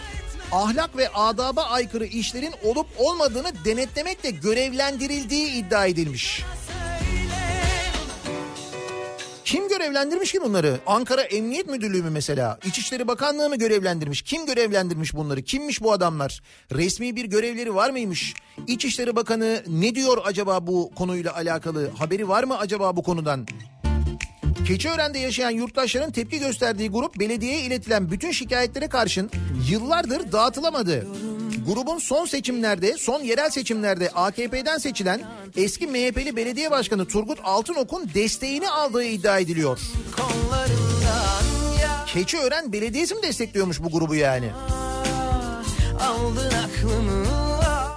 [0.51, 6.43] ahlak ve adaba aykırı işlerin olup olmadığını denetlemekle görevlendirildiği iddia edilmiş.
[9.45, 10.79] Kim görevlendirmiş ki bunları?
[10.87, 12.59] Ankara Emniyet Müdürlüğü mü mesela?
[12.65, 14.21] İçişleri Bakanlığı mı görevlendirmiş?
[14.21, 15.41] Kim görevlendirmiş bunları?
[15.41, 16.41] Kimmiş bu adamlar?
[16.71, 18.33] Resmi bir görevleri var mıymış?
[18.67, 21.89] İçişleri Bakanı ne diyor acaba bu konuyla alakalı?
[21.97, 23.47] Haberi var mı acaba bu konudan?
[24.67, 29.29] Keçiören'de yaşayan yurttaşların tepki gösterdiği grup belediyeye iletilen bütün şikayetlere karşın
[29.69, 31.07] yıllardır dağıtılamadı.
[31.67, 35.21] Grubun son seçimlerde, son yerel seçimlerde AKP'den seçilen
[35.57, 39.79] eski MHP'li belediye başkanı Turgut Altınok'un desteğini aldığı iddia ediliyor.
[42.07, 44.49] Keçiören Belediyesi mi destekliyormuş bu grubu yani?
[46.01, 47.25] aldın aklımı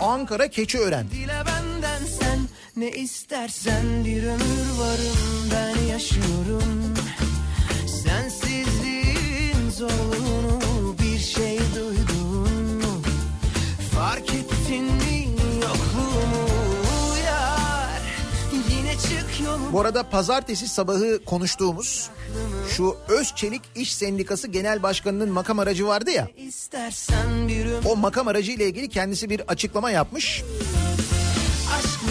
[0.00, 1.10] Ankara Keçiören.
[1.10, 2.38] Dile benden sen
[2.76, 6.94] ne istersen bir ömür varım ben yaşıyorum
[8.04, 10.27] Sensizliğin zorluğunu
[19.72, 22.10] Bu arada pazartesi sabahı konuştuğumuz
[22.76, 26.28] şu Özçelik İş Sendikası Genel Başkanı'nın makam aracı vardı ya.
[27.84, 30.42] O makam aracı ile ilgili kendisi bir açıklama yapmış.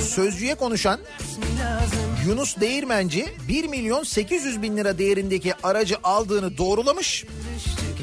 [0.08, 1.00] Sözcüye konuşan
[2.28, 7.26] Yunus Değirmenci 1 milyon 800 bin lira değerindeki aracı aldığını doğrulamış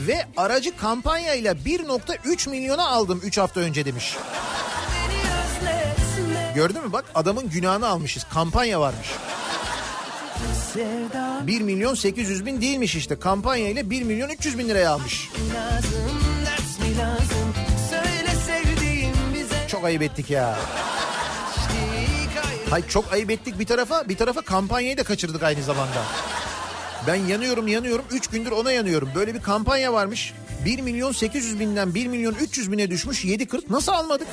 [0.07, 4.17] ve aracı kampanyayla 1.3 milyona aldım 3 hafta önce demiş.
[6.55, 9.09] Gördün mü bak adamın günahını almışız kampanya varmış.
[10.73, 15.31] Sevda 1 milyon 800 bin değilmiş işte kampanyayla 1 milyon 300 bin liraya almış.
[19.69, 20.59] Çok ayıp ettik ya.
[22.71, 26.03] Hay çok ayıp ettik bir tarafa bir tarafa kampanyayı da kaçırdık aynı zamanda.
[27.07, 29.11] Ben yanıyorum yanıyorum 3 gündür ona yanıyorum.
[29.15, 30.35] Böyle bir kampanya varmış.
[30.65, 34.29] 1 milyon 800 binden 1 milyon 300 bine düşmüş 7.40 nasıl almadık?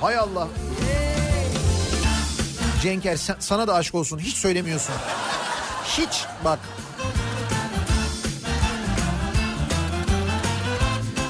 [0.00, 0.48] Hay Allah.
[2.82, 4.94] Cenker sana da aşk olsun hiç söylemiyorsun.
[5.84, 6.58] Hiç bak.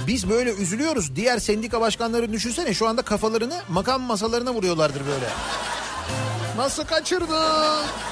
[0.06, 1.16] Biz böyle üzülüyoruz.
[1.16, 5.26] Diğer sendika başkanları düşünsene şu anda kafalarını makam masalarına vuruyorlardır böyle.
[6.56, 7.28] Nasıl kaçırdık?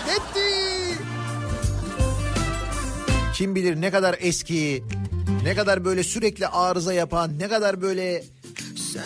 [0.06, 0.98] Gitti.
[3.34, 4.84] Kim bilir ne kadar eski,
[5.42, 8.24] ne kadar böyle sürekli arıza yapan, ne kadar böyle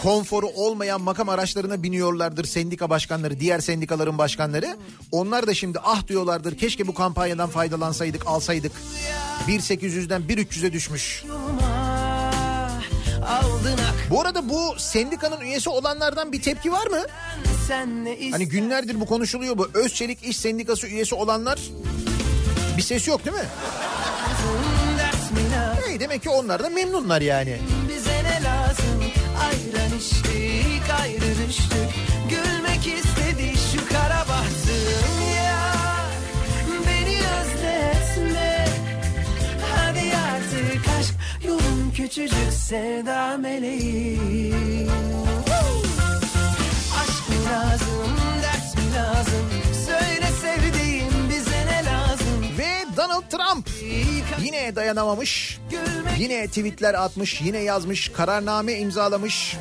[0.03, 4.77] konforu olmayan makam araçlarına biniyorlardır sendika başkanları, diğer sendikaların başkanları.
[5.13, 8.73] Onlar da şimdi ah diyorlardır keşke bu kampanyadan faydalansaydık, alsaydık.
[9.49, 11.25] 1.800'den 1.300'e düşmüş.
[14.11, 17.01] Bu arada bu sendikanın üyesi olanlardan bir tepki var mı?
[18.33, 19.69] Hani günlerdir bu konuşuluyor bu.
[19.75, 21.59] Özçelik İş Sendikası üyesi olanlar
[22.77, 23.45] bir ses yok değil mi?
[25.87, 27.59] Hey, demek ki onlar da memnunlar yani
[30.03, 31.91] geçtik ayrı düştük.
[32.29, 35.75] Gülmek istedi şu kara bahtım ya.
[36.87, 38.67] Beni özletme
[39.77, 41.15] Hadi artık aşk
[41.47, 44.19] yolum küçücük sevda meleği.
[47.03, 49.52] Aşk mı lazım ders mi lazım?
[52.97, 53.69] Donald Trump
[54.43, 55.59] yine dayanamamış.
[56.19, 59.57] Yine tweetler atmış, yine yazmış, kararname imzalamış.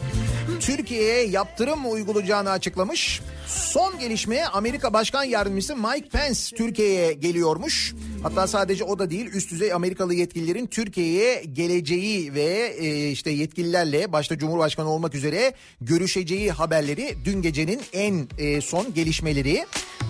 [0.59, 3.21] Türkiye'ye yaptırım uygulayacağını açıklamış.
[3.47, 7.93] Son gelişme Amerika Başkan Yardımcısı Mike Pence Türkiye'ye geliyormuş.
[8.23, 14.11] Hatta sadece o da değil üst düzey Amerikalı yetkililerin Türkiye'ye geleceği ve e, işte yetkililerle
[14.11, 19.65] başta Cumhurbaşkanı olmak üzere görüşeceği haberleri dün gecenin en e, son gelişmeleri.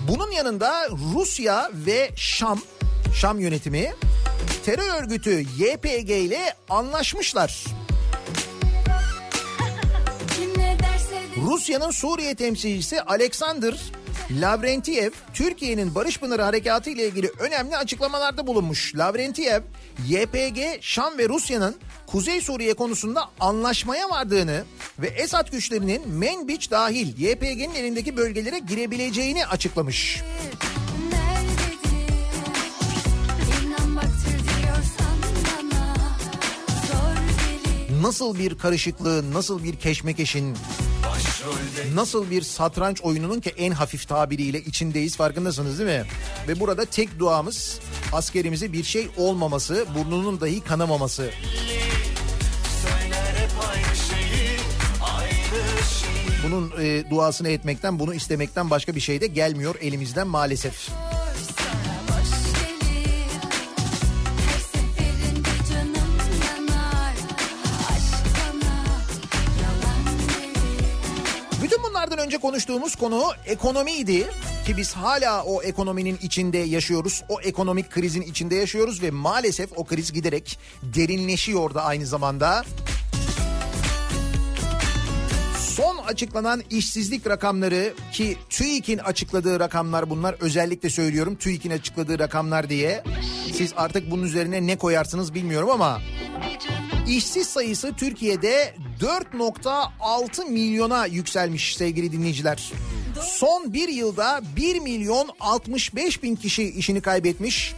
[0.08, 2.58] Bunun yanında Rusya ve Şam
[3.14, 3.92] Şam yönetimi
[4.64, 7.64] terör örgütü YPG ile anlaşmışlar.
[11.36, 13.74] Rusya'nın Suriye temsilcisi Alexander
[14.30, 18.94] Lavrentiev Türkiye'nin Barış Pınarı Harekatı ile ilgili önemli açıklamalarda bulunmuş.
[18.96, 19.60] Lavrentiev
[20.08, 24.64] YPG, Şam ve Rusya'nın Kuzey Suriye konusunda anlaşmaya vardığını
[24.98, 30.22] ve Esad güçlerinin Menbiç dahil YPG'nin elindeki bölgelere girebileceğini açıklamış.
[30.22, 30.81] nerededir?
[38.02, 40.56] Nasıl bir karışıklığın, nasıl bir keşmekeşin,
[41.94, 46.04] nasıl bir satranç oyununun ki en hafif tabiriyle içindeyiz farkındasınız değil mi?
[46.48, 47.80] Ve burada tek duamız
[48.12, 51.30] askerimize bir şey olmaması, burnunun dahi kanamaması.
[56.44, 60.88] Bunun e, duasını etmekten, bunu istemekten başka bir şey de gelmiyor elimizden maalesef.
[60.88, 61.21] sana
[72.42, 74.26] konuştuğumuz konu ekonomiydi
[74.66, 77.22] ki biz hala o ekonominin içinde yaşıyoruz.
[77.28, 82.64] O ekonomik krizin içinde yaşıyoruz ve maalesef o kriz giderek derinleşiyor da aynı zamanda.
[85.58, 93.04] Son açıklanan işsizlik rakamları ki TÜİK'in açıkladığı rakamlar bunlar özellikle söylüyorum TÜİK'in açıkladığı rakamlar diye.
[93.52, 96.00] Siz artık bunun üzerine ne koyarsınız bilmiyorum ama
[97.08, 102.72] İşsiz sayısı Türkiye'de 4.6 milyona yükselmiş sevgili dinleyiciler.
[103.22, 107.74] Son bir yılda 1 milyon 65 bin kişi işini kaybetmiş.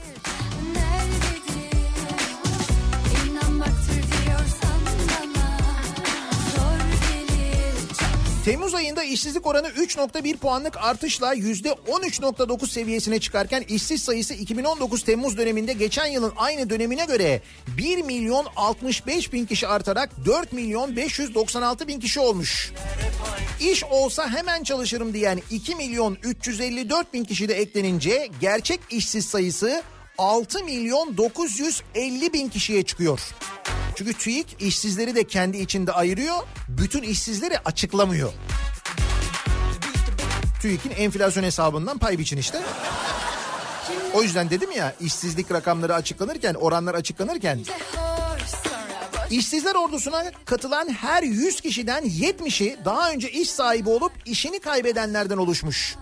[8.44, 15.72] Temmuz ayında işsizlik oranı 3.1 puanlık artışla %13.9 seviyesine çıkarken işsiz sayısı 2019 Temmuz döneminde
[15.72, 17.42] geçen yılın aynı dönemine göre
[17.78, 22.72] 1 milyon 65 bin kişi artarak 4 milyon 596 bin kişi olmuş.
[23.60, 29.82] İş olsa hemen çalışırım diyen 2 milyon 354 bin kişi de eklenince gerçek işsiz sayısı
[30.18, 33.20] 6 milyon 950 bin kişiye çıkıyor.
[33.94, 38.32] Çünkü TÜİK işsizleri de kendi içinde ayırıyor, bütün işsizleri açıklamıyor.
[40.62, 42.62] TÜİK'in enflasyon hesabından pay biçin işte.
[44.14, 47.60] O yüzden dedim ya işsizlik rakamları açıklanırken, oranlar açıklanırken
[49.34, 55.96] İşsizler ordusuna katılan her 100 kişiden 70'i daha önce iş sahibi olup işini kaybedenlerden oluşmuş.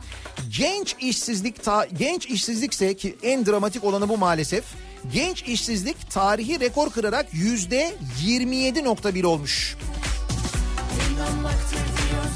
[0.59, 4.65] Genç işsizlik ta, genç işsizlikse ki en dramatik olanı bu maalesef.
[5.13, 9.77] Genç işsizlik tarihi rekor kırarak yüzde 27.1 olmuş.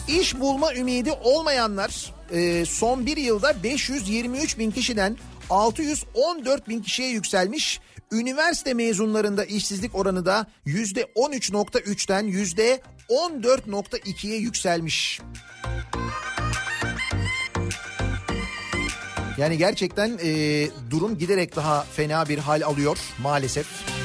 [0.08, 5.16] İş bulma ümidi olmayanlar e, son bir yılda 523 bin kişiden
[5.50, 7.80] 614 bin kişiye yükselmiş.
[8.12, 12.24] Üniversite mezunlarında işsizlik oranı da %13.3'ten
[13.08, 15.20] %14.2'ye yükselmiş.
[19.38, 23.95] Yani gerçekten e, durum giderek daha fena bir hal alıyor maalesef.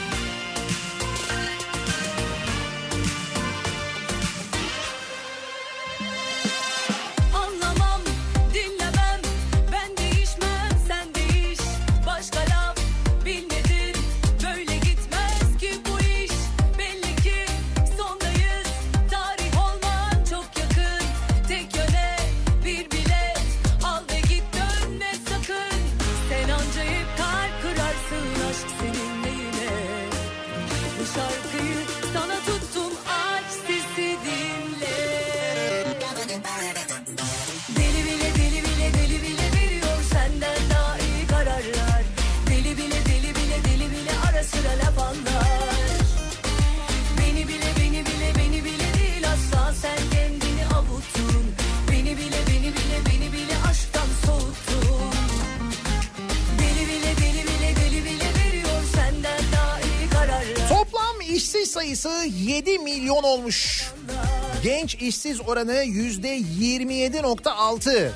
[64.81, 68.11] Genç işsiz oranı yüzde 27.6.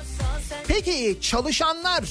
[0.68, 2.04] Peki çalışanlar,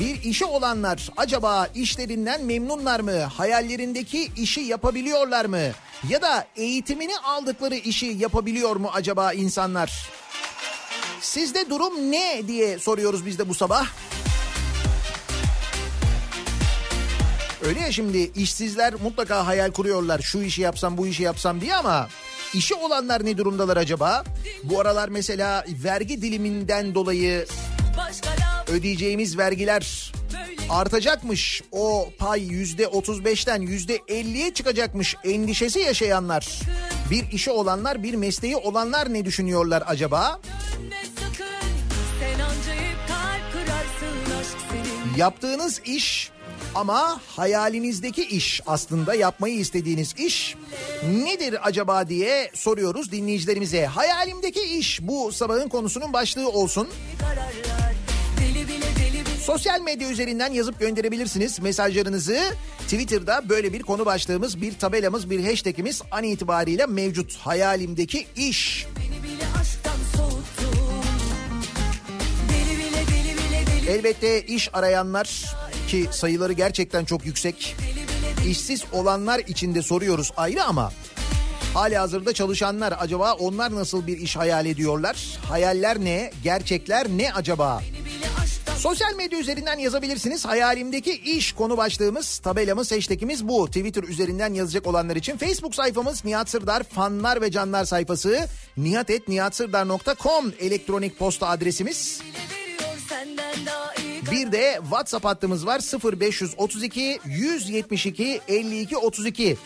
[0.00, 3.20] bir işi olanlar acaba işlerinden memnunlar mı?
[3.20, 5.60] Hayallerindeki işi yapabiliyorlar mı?
[6.08, 10.10] Ya da eğitimini aldıkları işi yapabiliyor mu acaba insanlar?
[11.20, 13.86] Sizde durum ne diye soruyoruz biz de bu sabah.
[17.64, 22.08] Öyle ya şimdi işsizler mutlaka hayal kuruyorlar şu işi yapsam bu işi yapsam diye ama
[22.54, 24.24] işi olanlar ne durumdalar acaba?
[24.62, 27.46] Bu aralar mesela vergi diliminden dolayı
[28.68, 30.12] ödeyeceğimiz vergiler
[30.70, 31.62] artacakmış.
[31.72, 36.60] O pay yüzde 35'ten yüzde 50'ye çıkacakmış endişesi yaşayanlar.
[37.10, 40.40] Bir işi olanlar bir mesleği olanlar ne düşünüyorlar acaba?
[45.16, 46.30] Yaptığınız iş
[46.76, 50.56] ama hayalinizdeki iş aslında yapmayı istediğiniz iş
[51.08, 53.86] nedir acaba diye soruyoruz dinleyicilerimize.
[53.86, 56.88] Hayalimdeki iş bu sabahın konusunun başlığı olsun.
[59.42, 62.38] Sosyal medya üzerinden yazıp gönderebilirsiniz mesajlarınızı.
[62.80, 67.36] Twitter'da böyle bir konu başlığımız, bir tabelamız, bir hashtagimiz an itibariyle mevcut.
[67.36, 68.86] Hayalimdeki iş.
[73.88, 75.56] Elbette iş arayanlar
[75.86, 77.76] ki sayıları gerçekten çok yüksek.
[78.46, 80.92] İşsiz olanlar için de soruyoruz ayrı ama
[81.74, 85.38] hali hazırda çalışanlar acaba onlar nasıl bir iş hayal ediyorlar?
[85.48, 86.30] Hayaller ne?
[86.42, 87.80] Gerçekler ne acaba?
[87.80, 88.26] bile
[88.78, 90.44] Sosyal medya üzerinden yazabilirsiniz.
[90.46, 93.66] Hayalimdeki iş konu başlığımız, tabelamız, hashtagimiz bu.
[93.66, 98.48] Twitter üzerinden yazacak olanlar için Facebook sayfamız Nihat Sırdar fanlar ve canlar sayfası.
[98.76, 102.20] nihatetnihatsırdar.com elektronik posta adresimiz.
[102.20, 102.55] iyi
[104.36, 105.80] bir de WhatsApp hattımız var
[106.12, 109.56] 0532 172 52 32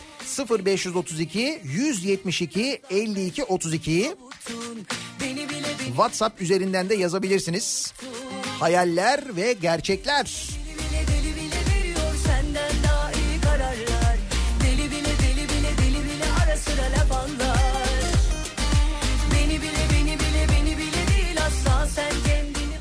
[0.49, 4.15] 0532 172 52 32
[5.87, 7.93] WhatsApp üzerinden de yazabilirsiniz.
[8.59, 10.49] Hayaller ve gerçekler.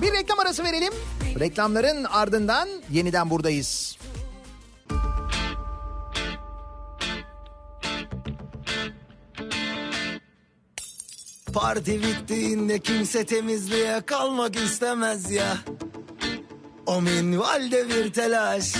[0.02, 0.92] Bir reklam arası verelim.
[1.38, 3.98] Reklamların ardından yeniden buradayız.
[11.52, 15.56] Parti bittiğinde kimse temizliğe kalmak istemez ya.
[16.86, 18.74] O minvalde bir telaş.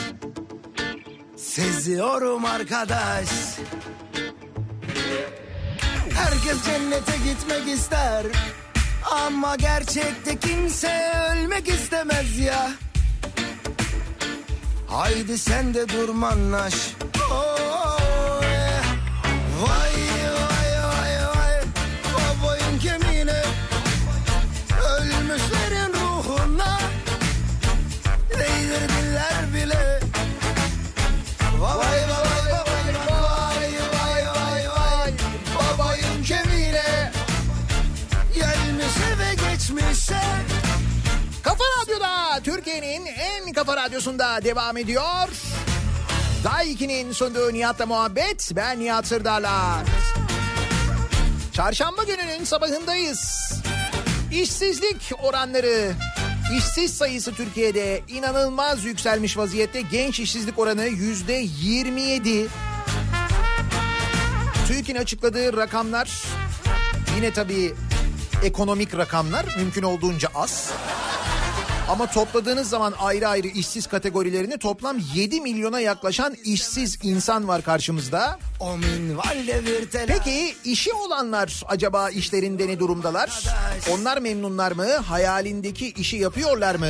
[1.37, 3.29] Seziyorum arkadaş.
[6.15, 8.27] Herkes cennete gitmek ister.
[9.11, 12.71] Ama gerçekte kimse ölmek istemez ya.
[14.87, 16.75] Haydi sen de durmanlaş.
[17.33, 17.61] Oh.
[19.61, 20.20] Vay vay
[41.43, 45.29] Kafa Radyo'da Türkiye'nin en kafa radyosunda devam ediyor.
[46.45, 48.51] Day 2'nin sunduğu Nihat'la muhabbet.
[48.57, 49.85] Ben Nihat Sırdar'la.
[51.53, 53.53] Çarşamba gününün sabahındayız.
[54.33, 55.93] İşsizlik oranları,
[56.57, 59.81] işsiz sayısı Türkiye'de inanılmaz yükselmiş vaziyette.
[59.81, 62.49] Genç işsizlik oranı yüzde 27.
[64.69, 66.23] TÜİK'in açıkladığı rakamlar
[67.17, 67.75] yine tabii
[68.43, 70.73] ekonomik rakamlar mümkün olduğunca az.
[71.91, 78.39] Ama topladığınız zaman ayrı ayrı işsiz kategorilerini toplam 7 milyona yaklaşan işsiz insan var karşımızda.
[80.07, 83.45] Peki işi olanlar acaba işlerinde ne durumdalar?
[83.93, 84.87] Onlar memnunlar mı?
[84.87, 86.89] Hayalindeki işi yapıyorlar mı?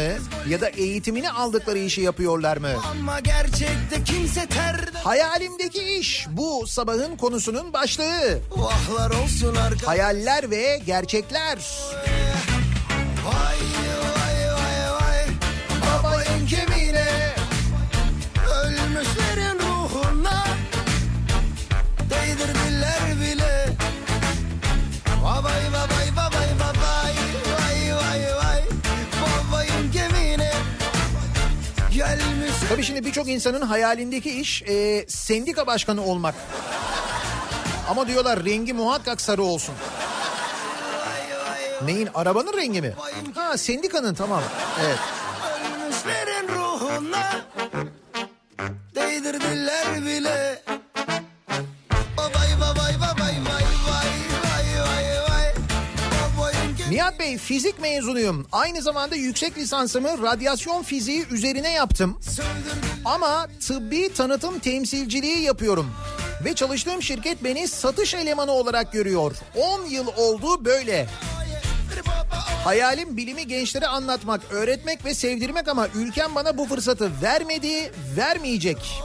[0.48, 2.70] Ya da eğitimini aldıkları işi yapıyorlar mı?
[2.90, 4.98] Ama gerçekte kimse terde.
[4.98, 8.38] Hayalimdeki iş bu sabahın konusunun başlığı.
[8.57, 9.82] Vahlar olsun arkadaş.
[9.86, 11.59] Hayaller ve gerçekler.
[13.26, 13.89] Vay
[16.51, 17.34] kemiğine
[18.64, 20.44] Ölmüşlerin ruhuna
[22.11, 23.66] Değdirdiler bile
[25.22, 27.14] Vay vay vay vay vay vay
[27.53, 28.62] Vay vay vay
[29.22, 30.53] Babayım gemine
[31.92, 36.34] Gelmiş Tabii şimdi birçok insanın hayalindeki iş e, sendika başkanı olmak.
[37.88, 39.74] Ama diyorlar rengi muhakkak sarı olsun.
[41.84, 42.09] Neyin?
[42.14, 42.94] Arabanın rengi mi?
[43.34, 44.42] Ha sendikanın tamam.
[44.84, 44.98] Evet
[47.01, 47.46] bana
[48.94, 50.62] Değdirdiler bile
[56.90, 58.46] Nihat Bey fizik mezunuyum.
[58.53, 62.20] Aynı zamanda yüksek lisansımı radyasyon fiziği üzerine yaptım.
[63.05, 65.90] Ama tıbbi tanıtım temsilciliği yapıyorum.
[66.44, 69.36] Ve çalıştığım şirket beni satış elemanı olarak görüyor.
[69.57, 71.07] 10 yıl oldu böyle.
[72.64, 79.03] Hayalim bilimi gençlere anlatmak, öğretmek ve sevdirmek ama ülkem bana bu fırsatı vermedi, vermeyecek.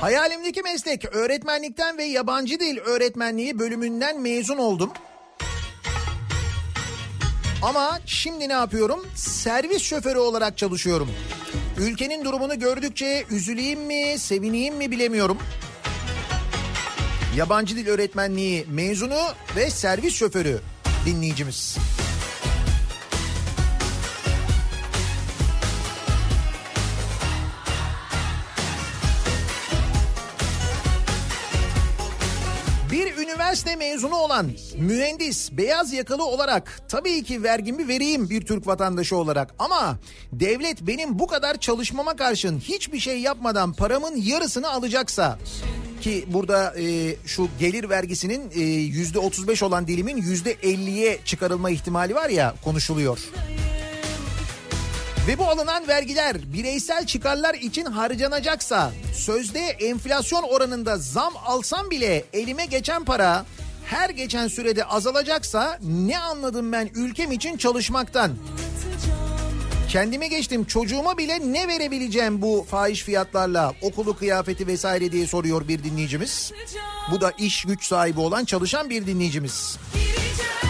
[0.00, 4.92] Hayalimdeki meslek öğretmenlikten ve yabancı dil öğretmenliği bölümünden mezun oldum.
[7.62, 9.06] Ama şimdi ne yapıyorum?
[9.14, 11.10] Servis şoförü olarak çalışıyorum.
[11.78, 15.38] Ülkenin durumunu gördükçe üzüleyim mi, sevineyim mi bilemiyorum.
[17.36, 19.20] Yabancı dil öğretmenliği mezunu
[19.56, 20.60] ve servis şoförü
[21.06, 21.76] dinleyicimiz.
[33.42, 39.54] Üniversite mezunu olan mühendis beyaz yakalı olarak tabii ki vergimi vereyim bir Türk vatandaşı olarak
[39.58, 39.98] ama
[40.32, 45.38] devlet benim bu kadar çalışmama karşın hiçbir şey yapmadan paramın yarısını alacaksa
[46.00, 52.14] ki burada e, şu gelir vergisinin e, yüzde 35 olan dilimin yüzde 50'ye çıkarılma ihtimali
[52.14, 53.18] var ya konuşuluyor.
[55.28, 62.66] Ve bu alınan vergiler bireysel çıkarlar için harcanacaksa sözde enflasyon oranında zam alsam bile elime
[62.66, 63.46] geçen para
[63.84, 68.32] her geçen sürede azalacaksa ne anladım ben ülkem için çalışmaktan?
[69.88, 75.84] Kendime geçtim çocuğuma bile ne verebileceğim bu fahiş fiyatlarla okulu kıyafeti vesaire diye soruyor bir
[75.84, 76.52] dinleyicimiz.
[77.12, 79.78] Bu da iş güç sahibi olan çalışan bir dinleyicimiz.
[79.94, 80.61] Gireceksin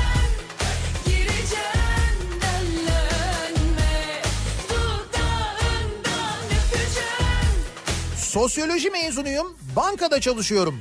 [8.33, 10.80] Sosyoloji mezunuyum, bankada çalışıyorum.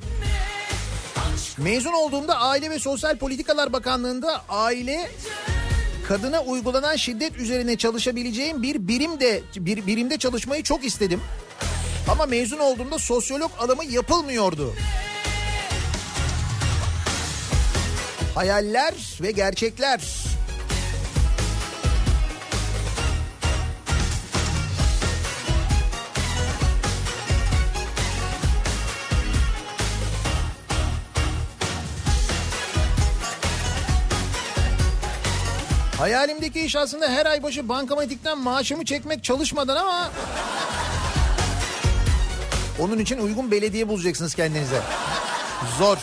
[1.57, 5.09] Mezun olduğumda Aile ve Sosyal Politikalar Bakanlığı'nda aile
[6.07, 11.21] kadına uygulanan şiddet üzerine çalışabileceğim bir birimde bir birimde çalışmayı çok istedim.
[12.09, 14.73] Ama mezun olduğumda sosyolog alımı yapılmıyordu.
[18.35, 20.01] Hayaller ve gerçekler.
[36.01, 40.11] Hayalimdeki iş aslında her ay başı bankamatikten maaşımı çekmek çalışmadan ama...
[42.79, 44.81] Onun için uygun belediye bulacaksınız kendinize.
[45.79, 45.97] Zor.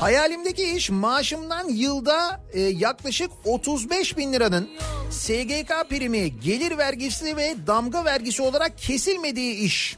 [0.00, 4.70] Hayalimdeki iş maaşımdan yılda e, yaklaşık 35 bin liranın
[5.10, 9.96] SGK primi, gelir vergisi ve damga vergisi olarak kesilmediği iş.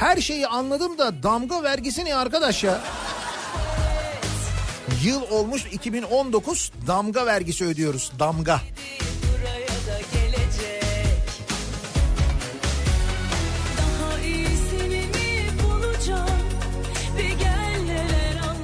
[0.00, 2.80] Her şeyi anladım da damga vergisi ne arkadaş ya?
[5.04, 8.12] Yıl olmuş 2019 damga vergisi ödüyoruz.
[8.18, 8.60] Damga.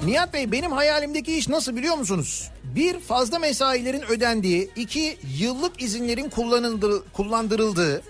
[0.05, 2.51] Nihat Bey benim hayalimdeki iş nasıl biliyor musunuz?
[2.65, 6.31] Bir fazla mesailerin ödendiği, iki yıllık izinlerin
[7.13, 8.03] kullandırıldığı,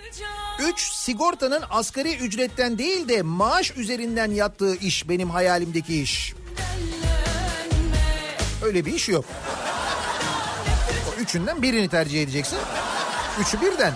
[0.68, 6.34] üç sigortanın asgari ücretten değil de maaş üzerinden yattığı iş benim hayalimdeki iş.
[8.66, 9.24] Öyle bir iş yok.
[11.08, 12.58] O üçünden birini tercih edeceksin.
[13.40, 13.92] Üçü birden.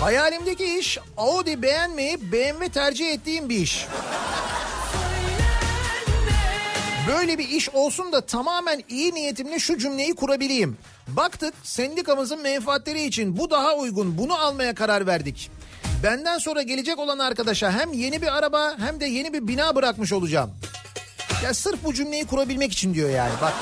[0.00, 3.86] Hayalimdeki iş Audi beğenmeyip BMW tercih ettiğim bir iş.
[7.08, 10.78] Böyle bir iş olsun da tamamen iyi niyetimle şu cümleyi kurabileyim.
[11.16, 15.50] Baktık sendikamızın menfaatleri için bu daha uygun bunu almaya karar verdik.
[16.02, 20.12] Benden sonra gelecek olan arkadaşa hem yeni bir araba hem de yeni bir bina bırakmış
[20.12, 20.50] olacağım.
[21.44, 23.52] Ya sırf bu cümleyi kurabilmek için diyor yani bak.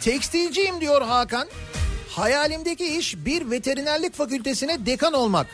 [0.00, 1.48] Tekstilciyim diyor Hakan.
[2.10, 5.46] Hayalimdeki iş bir veterinerlik fakültesine dekan olmak.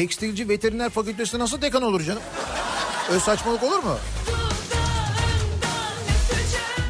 [0.00, 2.22] Tekstilci veteriner fakültesine nasıl dekan olur canım?
[3.10, 3.96] Öyle saçmalık olur mu?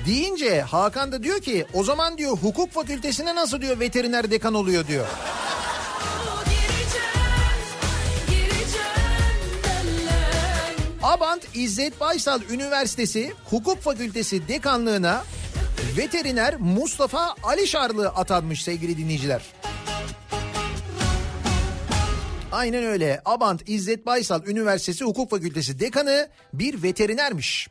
[0.06, 4.86] Deyince Hakan da diyor ki o zaman diyor hukuk fakültesine nasıl diyor veteriner dekan oluyor
[4.86, 5.06] diyor.
[11.02, 15.24] Abant İzzet Baysal Üniversitesi Hukuk Fakültesi Dekanlığına
[15.96, 19.42] veteriner Mustafa Alişarlı atanmış sevgili dinleyiciler.
[22.52, 23.20] Aynen öyle.
[23.24, 27.68] Abant İzzet Baysal Üniversitesi Hukuk Fakültesi dekanı bir veterinermiş.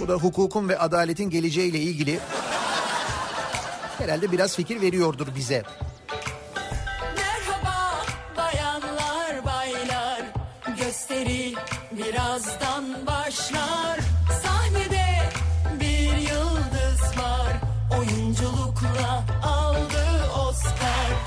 [0.00, 2.20] Bu da hukukun ve adaletin geleceğiyle ilgili
[3.98, 5.62] herhalde biraz fikir veriyordur bize.
[7.16, 8.04] Merhaba
[8.36, 10.22] bayanlar baylar
[10.78, 11.54] gösteri
[11.92, 14.03] birazdan başlar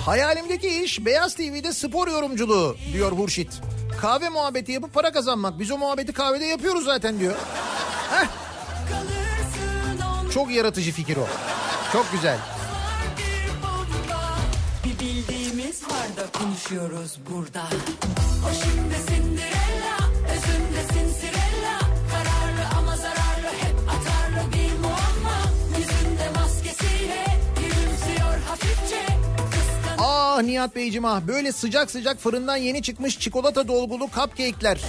[0.08, 3.62] Hayalimdeki iş Beyaz TV'de spor yorumculuğu diyor Hurşit.
[4.01, 5.60] Kahve muhabbeti yapıp para kazanmak.
[5.60, 7.36] Biz o muhabbeti kahvede yapıyoruz zaten diyor.
[10.34, 11.28] Çok yaratıcı fikir o.
[11.93, 12.38] Çok güzel.
[14.86, 17.64] bir bildiğimiz var da konuşuyoruz burada
[18.45, 19.57] o şimdi Cinderella
[30.10, 34.82] Ah Nihat Beyciğim ah böyle sıcak sıcak fırından yeni çıkmış çikolata dolgulu cupcake'ler.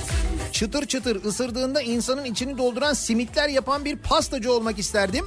[0.53, 5.27] Çıtır çıtır ısırdığında insanın içini dolduran simitler yapan bir pastacı olmak isterdim.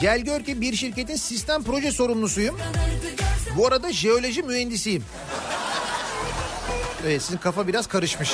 [0.00, 2.58] Gel gör ki bir şirketin sistem proje sorumlusuyum.
[3.56, 5.04] Bu arada jeoloji mühendisiyim.
[7.06, 8.32] Evet sizin kafa biraz karışmış.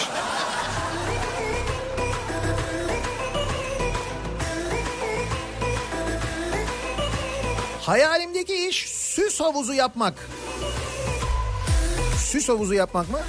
[7.81, 10.29] Hayalimdeki iş süs havuzu yapmak.
[12.19, 13.21] Süs havuzu yapmak mı?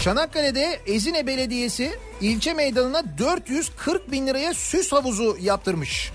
[0.00, 6.12] Çanakkale'de Ezine Belediyesi ilçe meydanına 440 bin liraya süs havuzu yaptırmış.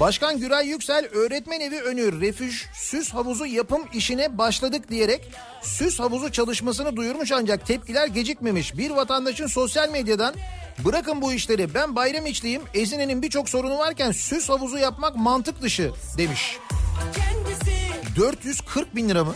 [0.00, 5.28] Başkan Güray Yüksel öğretmen evi önü refüj süs havuzu yapım işine başladık diyerek
[5.62, 8.76] süs havuzu çalışmasını duyurmuş ancak tepkiler gecikmemiş.
[8.76, 10.34] Bir vatandaşın sosyal medyadan
[10.84, 15.92] bırakın bu işleri ben bayram içliyim Ezine'nin birçok sorunu varken süs havuzu yapmak mantık dışı
[16.18, 16.58] demiş.
[17.14, 17.76] kendisi
[18.16, 19.34] 440 bin lira mı?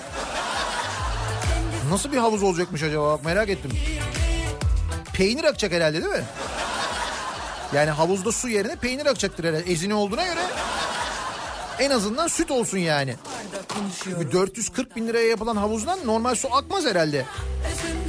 [1.90, 3.70] Nasıl bir havuz olacakmış acaba merak ettim.
[5.12, 6.24] Peynir akacak herhalde değil mi?
[7.74, 9.72] Yani havuzda su yerine peynir akacaktır herhalde.
[9.72, 10.40] Ezine olduğuna göre
[11.80, 13.14] en azından süt olsun yani.
[14.20, 17.24] Bir 440 bin liraya yapılan havuzdan normal su akmaz herhalde.
[17.72, 17.99] Özünde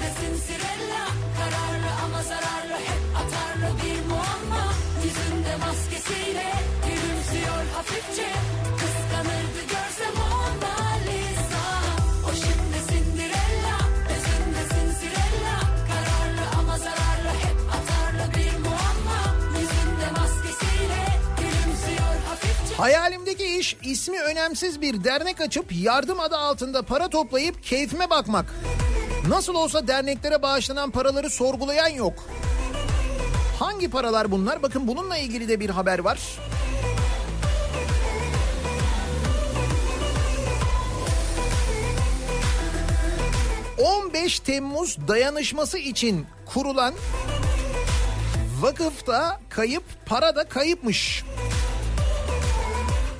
[22.81, 28.45] Hayalimdeki iş ismi önemsiz bir dernek açıp yardım adı altında para toplayıp keyfime bakmak.
[29.27, 32.13] Nasıl olsa derneklere bağışlanan paraları sorgulayan yok.
[33.59, 34.63] Hangi paralar bunlar?
[34.63, 36.19] Bakın bununla ilgili de bir haber var.
[43.77, 46.93] ...15 Temmuz dayanışması için kurulan
[48.61, 51.23] vakıfta kayıp, para da kayıpmış.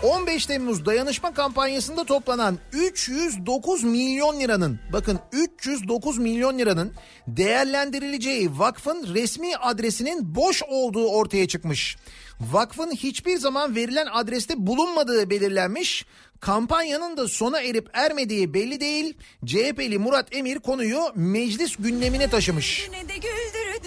[0.03, 6.93] 15 Temmuz dayanışma kampanyasında toplanan 309 milyon liranın bakın 309 milyon liranın
[7.27, 11.97] değerlendirileceği vakfın resmi adresinin boş olduğu ortaya çıkmış.
[12.39, 16.05] Vakfın hiçbir zaman verilen adreste bulunmadığı belirlenmiş.
[16.39, 19.17] Kampanyanın da sona erip ermediği belli değil.
[19.45, 22.89] CHP'li Murat Emir konuyu meclis gündemine taşımış.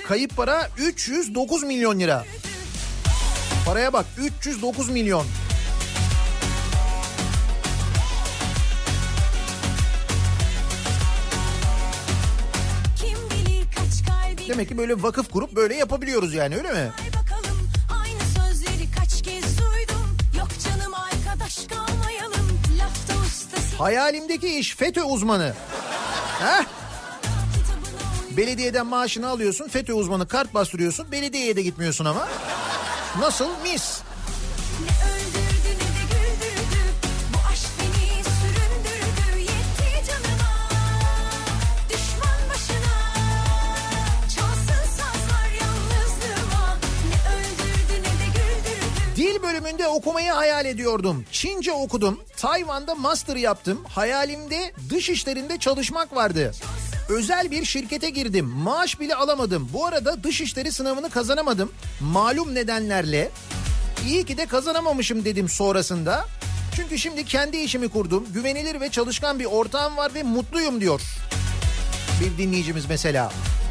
[0.06, 2.24] Kayıp para 309 milyon lira.
[3.66, 5.26] Paraya bak 309 milyon.
[14.48, 16.92] Demek ki böyle vakıf kurup böyle yapabiliyoruz yani öyle mi?
[17.22, 17.58] Bakalım
[20.64, 20.94] canım
[23.78, 25.54] Hayalimdeki iş FETÖ uzmanı.
[26.40, 26.64] Heh,
[28.36, 32.28] belediyeden maaşını alıyorsun FETÖ uzmanı kart bastırıyorsun belediyeye de gitmiyorsun ama.
[33.18, 34.00] Nasıl mis?
[49.94, 51.24] Okumayı hayal ediyordum.
[51.32, 52.20] Çince okudum.
[52.36, 53.84] Tayvan'da master yaptım.
[53.88, 56.52] Hayalimde dış işlerinde çalışmak vardı.
[57.08, 58.46] Özel bir şirkete girdim.
[58.46, 59.70] Maaş bile alamadım.
[59.72, 61.72] Bu arada dış işleri sınavını kazanamadım.
[62.00, 63.30] Malum nedenlerle.
[64.06, 66.24] İyi ki de kazanamamışım dedim sonrasında.
[66.76, 68.26] Çünkü şimdi kendi işimi kurdum.
[68.32, 71.00] Güvenilir ve çalışkan bir ortağım var ve mutluyum diyor.
[72.20, 73.28] Bir dinleyicimiz mesela.
[73.28, 73.63] Kim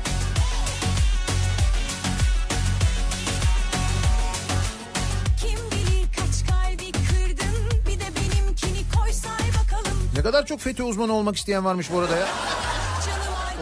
[10.16, 12.28] Ne kadar çok FETÖ uzmanı olmak isteyen varmış bu arada ya.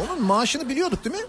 [0.03, 1.21] Onun maaşını biliyorduk değil mi?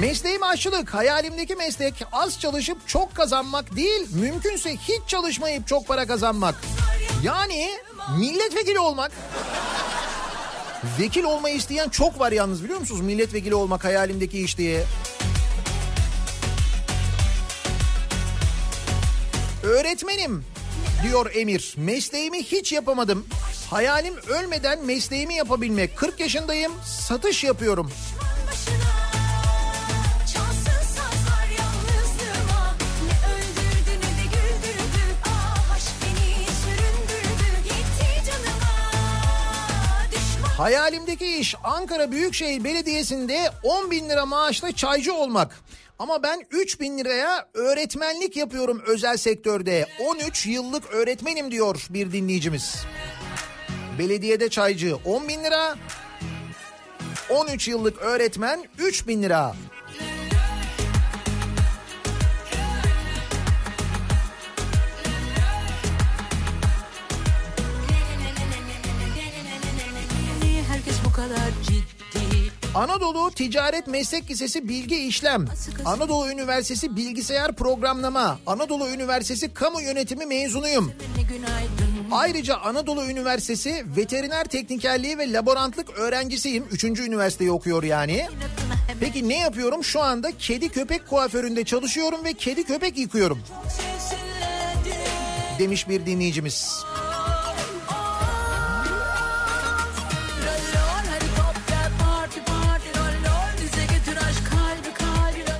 [0.00, 0.94] Mesleğim aşçılık.
[0.94, 6.54] Hayalimdeki meslek az çalışıp çok kazanmak değil, mümkünse hiç çalışmayıp çok para kazanmak.
[7.22, 7.70] Yani
[8.18, 9.12] milletvekili olmak.
[11.00, 13.00] Vekil olmayı isteyen çok var yalnız biliyor musunuz?
[13.00, 14.84] Milletvekili olmak hayalimdeki iş diye.
[19.62, 20.44] Öğretmenim
[21.02, 21.74] diyor Emir.
[21.76, 23.26] Mesleğimi hiç yapamadım.
[23.70, 25.96] Hayalim ölmeden mesleğimi yapabilmek.
[25.96, 27.90] 40 yaşındayım, satış yapıyorum.
[40.56, 45.60] Hayalimdeki iş Ankara Büyükşehir Belediyesi'nde 10 bin lira maaşla çaycı olmak.
[45.98, 49.86] Ama ben 3 bin liraya öğretmenlik yapıyorum özel sektörde.
[50.06, 52.76] 13 yıllık öğretmenim diyor bir dinleyicimiz.
[53.98, 55.76] Belediyede çaycı 10 bin lira.
[57.30, 59.54] 13 yıllık öğretmen 3 bin lira.
[72.76, 75.44] Anadolu Ticaret Meslek Lisesi Bilgi İşlem,
[75.84, 80.92] Anadolu Üniversitesi Bilgisayar Programlama, Anadolu Üniversitesi Kamu Yönetimi mezunuyum.
[82.10, 86.64] Ayrıca Anadolu Üniversitesi Veteriner Teknikerliği ve Laborantlık öğrencisiyim.
[86.70, 88.26] Üçüncü üniversiteyi okuyor yani.
[89.00, 89.84] Peki ne yapıyorum?
[89.84, 93.38] Şu anda kedi köpek kuaföründe çalışıyorum ve kedi köpek yıkıyorum.
[95.58, 96.84] Demiş bir dinleyicimiz.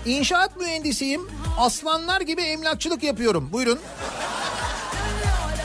[0.07, 1.29] İnşaat mühendisiyim.
[1.59, 3.49] Aslanlar gibi emlakçılık yapıyorum.
[3.53, 3.79] Buyurun.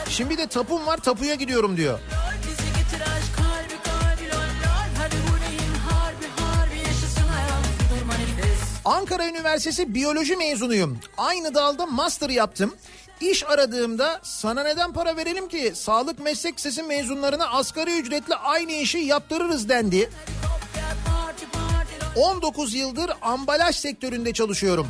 [0.09, 1.99] Şimdi de tapum var tapuya gidiyorum diyor.
[8.85, 10.99] Ankara Üniversitesi Biyoloji mezunuyum.
[11.17, 12.75] Aynı dalda master yaptım.
[13.21, 15.71] İş aradığımda sana neden para verelim ki?
[15.75, 20.09] Sağlık meslek lisesi mezunlarına asgari ücretle aynı işi yaptırırız dendi.
[22.15, 24.87] 19 yıldır ambalaj sektöründe çalışıyorum.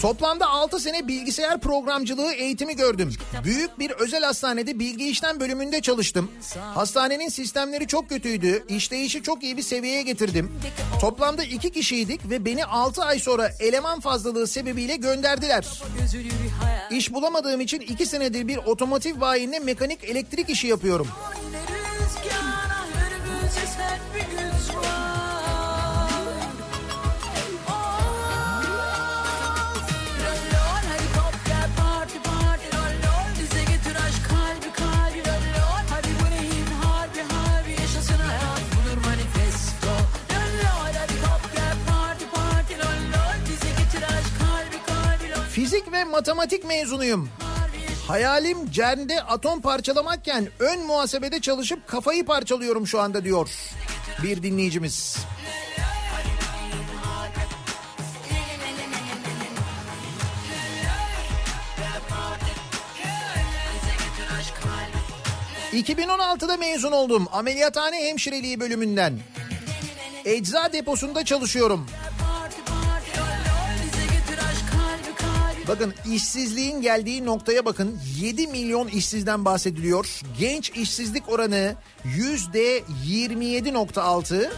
[0.00, 3.12] Toplamda 6 sene bilgisayar programcılığı eğitimi gördüm.
[3.44, 6.30] Büyük bir özel hastanede bilgi işlem bölümünde çalıştım.
[6.74, 8.64] Hastanenin sistemleri çok kötüydü.
[8.68, 10.52] İşleyişi çok iyi bir seviyeye getirdim.
[11.00, 15.66] Toplamda 2 kişiydik ve beni 6 ay sonra eleman fazlalığı sebebiyle gönderdiler.
[16.90, 21.08] İş bulamadığım için 2 senedir bir otomotiv bayinde mekanik elektrik işi yapıyorum.
[45.60, 47.28] Fizik ve matematik mezunuyum.
[48.08, 53.50] Hayalim CERN'de atom parçalamakken ön muhasebede çalışıp kafayı parçalıyorum şu anda diyor
[54.22, 55.16] bir dinleyicimiz.
[65.72, 67.28] ...2016'da mezun oldum.
[67.32, 69.18] Ameliyathane hemşireliği bölümünden.
[70.24, 71.86] Ecza deposunda çalışıyorum.
[75.70, 80.20] Bakın işsizliğin geldiği noktaya bakın 7 milyon işsizden bahsediliyor.
[80.38, 84.50] Genç işsizlik oranı yüzde 27.6.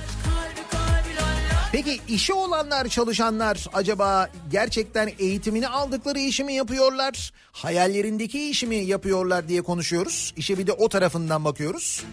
[1.73, 7.33] Peki işi olanlar çalışanlar acaba gerçekten eğitimini aldıkları işi mi yapıyorlar?
[7.53, 10.35] Hayallerindeki işi mi yapıyorlar diye konuşuyoruz.
[10.37, 12.05] İşe bir de o tarafından bakıyoruz.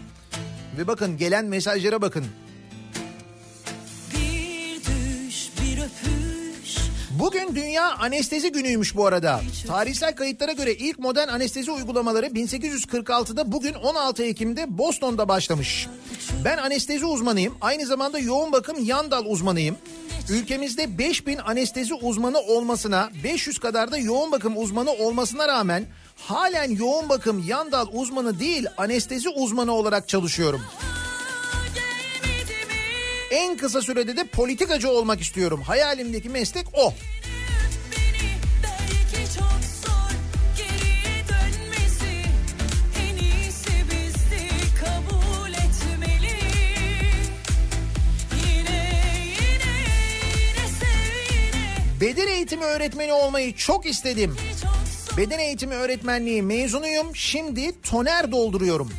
[0.77, 2.25] Ve bakın gelen mesajlara bakın.
[7.19, 9.41] Bugün Dünya Anestezi Günü'ymüş bu arada.
[9.67, 15.87] Tarihsel kayıtlara göre ilk modern anestezi uygulamaları 1846'da bugün 16 Ekim'de Boston'da başlamış.
[16.45, 17.57] Ben anestezi uzmanıyım.
[17.61, 19.77] Aynı zamanda yoğun bakım yan dal uzmanıyım.
[20.29, 27.09] Ülkemizde 5000 anestezi uzmanı olmasına, 500 kadar da yoğun bakım uzmanı olmasına rağmen halen yoğun
[27.09, 30.61] bakım yan dal uzmanı değil anestezi uzmanı olarak çalışıyorum.
[33.31, 35.61] En kısa sürede de politikacı olmak istiyorum.
[35.61, 36.93] Hayalimdeki meslek o.
[52.01, 54.35] Beden eğitimi öğretmeni olmayı çok istedim.
[55.17, 57.15] Beden eğitimi öğretmenliği mezunuyum.
[57.15, 58.91] Şimdi toner dolduruyorum.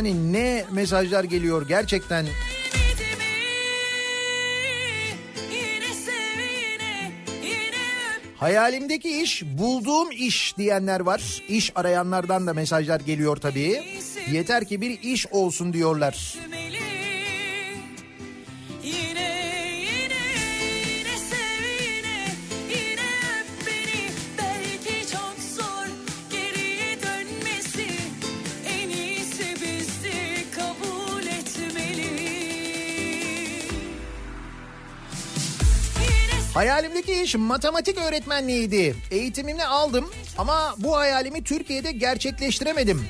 [0.00, 2.26] Yani ne mesajlar geliyor gerçekten.
[8.36, 11.42] Hayalimdeki iş bulduğum iş diyenler var.
[11.48, 13.82] İş arayanlardan da mesajlar geliyor tabii.
[14.32, 16.34] Yeter ki bir iş olsun diyorlar.
[16.44, 16.59] Öpmeli.
[36.60, 38.96] Hayalimdeki iş matematik öğretmenliğiydi.
[39.10, 43.04] Eğitimini aldım ama bu hayalimi Türkiye'de gerçekleştiremedim.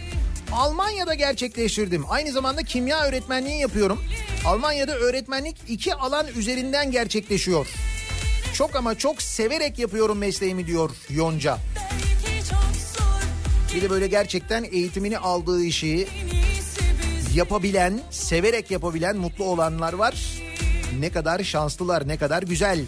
[0.53, 2.05] Almanya'da gerçekleştirdim.
[2.09, 4.03] Aynı zamanda kimya öğretmenliği yapıyorum.
[4.45, 7.67] Almanya'da öğretmenlik iki alan üzerinden gerçekleşiyor.
[8.55, 11.59] Çok ama çok severek yapıyorum mesleğimi diyor Yonca.
[13.75, 16.09] Bir de böyle gerçekten eğitimini aldığı işi
[17.35, 20.15] yapabilen, severek yapabilen mutlu olanlar var.
[21.01, 22.85] Ne kadar şanslılar, ne kadar güzel.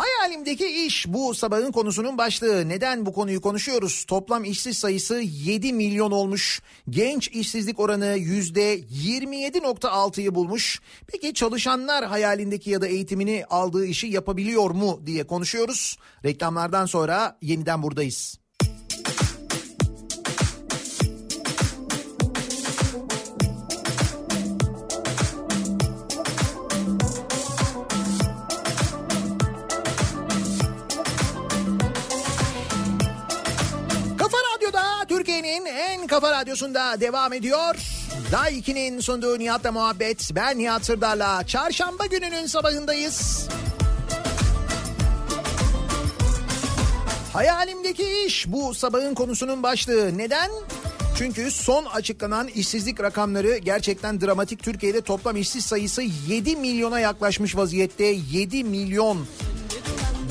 [0.00, 2.68] Hayalimdeki iş bu sabahın konusunun başlığı.
[2.68, 4.04] Neden bu konuyu konuşuyoruz?
[4.04, 6.62] Toplam işsiz sayısı 7 milyon olmuş.
[6.90, 10.80] Genç işsizlik oranı %27.6'yı bulmuş.
[11.06, 15.98] Peki çalışanlar hayalindeki ya da eğitimini aldığı işi yapabiliyor mu diye konuşuyoruz.
[16.24, 18.38] Reklamlardan sonra yeniden buradayız.
[36.10, 37.74] Kafa radyosunda devam ediyor.
[38.32, 40.30] Day 2'nin sunduğu Nihat'la muhabbet.
[40.34, 43.48] Ben Nihat Sırdar'la çarşamba gününün sabahındayız.
[47.32, 50.18] Hayalimdeki iş bu sabahın konusunun başlığı.
[50.18, 50.50] Neden?
[51.18, 54.62] Çünkü son açıklanan işsizlik rakamları gerçekten dramatik.
[54.62, 58.16] Türkiye'de toplam işsiz sayısı 7 milyona yaklaşmış vaziyette.
[58.32, 59.26] 7 milyon.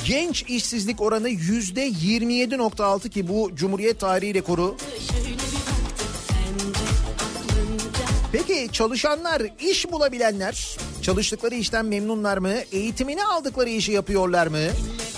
[0.06, 4.78] Genç işsizlik oranı yüzde 27.6 ki bu Cumhuriyet tarihi rekoru.
[8.32, 12.54] Peki çalışanlar, iş bulabilenler çalıştıkları işten memnunlar mı?
[12.72, 14.60] Eğitimini aldıkları işi yapıyorlar mı?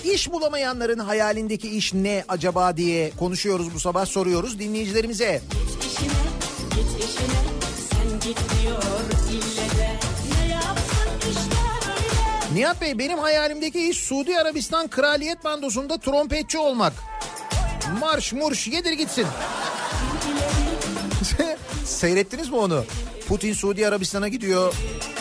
[0.03, 5.41] İş bulamayanların hayalindeki iş ne acaba diye konuşuyoruz bu sabah soruyoruz dinleyicilerimize.
[12.53, 16.93] Nihat Bey benim hayalimdeki iş Suudi Arabistan Kraliyet Bandosu'nda trompetçi olmak.
[17.99, 19.28] Marş murş yedir gitsin.
[21.92, 22.86] Seyrettiniz mi onu?
[23.28, 24.74] Putin Suudi Arabistan'a gidiyor.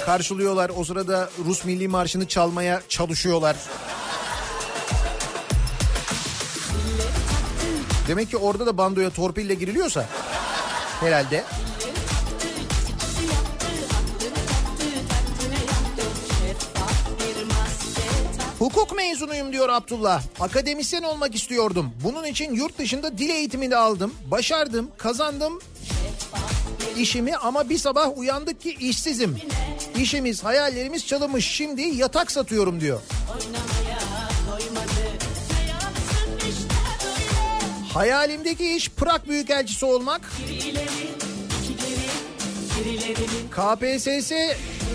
[0.07, 0.71] Karşılıyorlar.
[0.77, 3.57] O sırada Rus Milli Marşı'nı çalmaya çalışıyorlar.
[8.09, 10.07] Demek ki orada da bandoya torpille giriliyorsa
[11.01, 11.45] herhalde.
[18.59, 20.23] Hukuk mezunuyum diyor Abdullah.
[20.41, 21.91] Akademisyen olmak istiyordum.
[22.05, 24.14] Bunun için yurt dışında dil eğitimi de aldım.
[24.31, 25.59] Başardım, kazandım
[26.97, 29.38] işimi ama bir sabah uyandık ki işsizim.
[29.99, 31.47] İşimiz, hayallerimiz çalınmış.
[31.47, 33.01] Şimdi yatak satıyorum diyor.
[37.95, 40.20] Hayalimdeki iş Prag Büyükelçisi olmak.
[43.51, 44.32] KPSS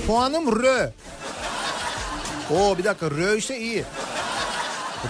[0.07, 0.93] puanım R.
[2.51, 3.83] Oo bir dakika R ise iyi.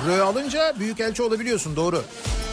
[0.07, 1.95] R alınca büyükelçi olabiliyorsun doğru.
[1.95, 2.44] Vakıf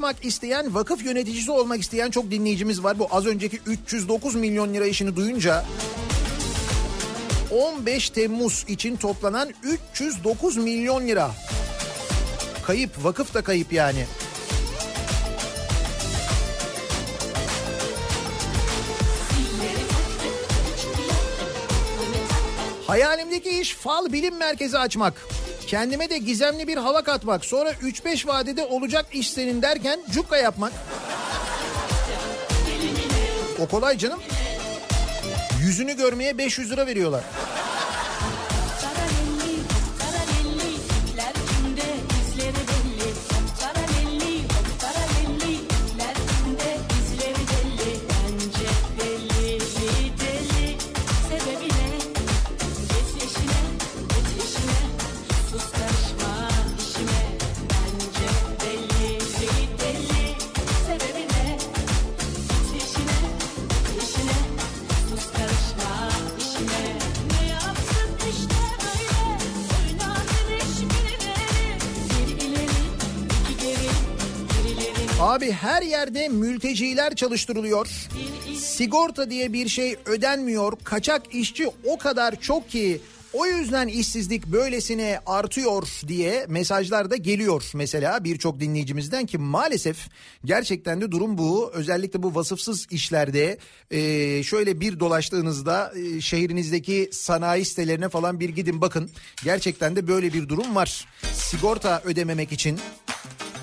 [0.00, 2.98] açmak isteyen, vakıf yöneticisi olmak isteyen çok dinleyicimiz var.
[2.98, 5.64] Bu az önceki 309 milyon lira işini duyunca
[7.50, 11.30] 15 Temmuz için toplanan 309 milyon lira.
[12.66, 14.06] Kayıp, vakıf da kayıp yani.
[22.86, 25.14] Hayalimdeki iş fal bilim merkezi açmak.
[25.70, 27.44] Kendime de gizemli bir hava katmak.
[27.44, 30.72] Sonra 3-5 vadede olacak iş senin derken cukka yapmak.
[33.58, 34.20] O kolay canım.
[35.62, 37.22] Yüzünü görmeye 500 lira veriyorlar.
[75.40, 77.86] Abi her yerde mülteciler çalıştırılıyor.
[78.58, 80.72] Sigorta diye bir şey ödenmiyor.
[80.84, 83.00] Kaçak işçi o kadar çok ki
[83.32, 90.08] o yüzden işsizlik böylesine artıyor diye mesajlar da geliyor mesela birçok dinleyicimizden ki maalesef
[90.44, 91.70] gerçekten de durum bu.
[91.74, 93.58] Özellikle bu vasıfsız işlerde
[93.90, 99.10] e, şöyle bir dolaştığınızda e, şehrinizdeki sanayi sitelerine falan bir gidin bakın.
[99.44, 101.08] Gerçekten de böyle bir durum var.
[101.32, 102.78] Sigorta ödememek için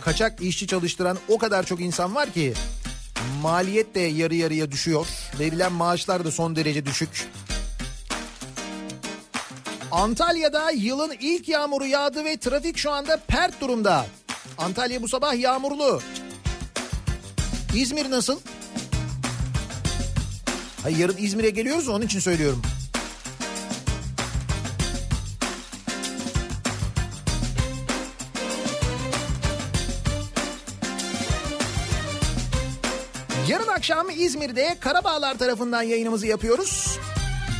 [0.07, 2.53] kaçak işçi çalıştıran o kadar çok insan var ki
[3.41, 5.07] maliyet de yarı yarıya düşüyor.
[5.39, 7.27] Verilen maaşlar da son derece düşük.
[9.91, 14.05] Antalya'da yılın ilk yağmuru yağdı ve trafik şu anda pert durumda.
[14.57, 16.01] Antalya bu sabah yağmurlu.
[17.75, 18.39] İzmir nasıl?
[20.83, 22.61] Hayır yarın İzmir'e geliyoruz onun için söylüyorum.
[33.89, 36.99] Yarın akşam İzmir'de Karabağlar tarafından yayınımızı yapıyoruz.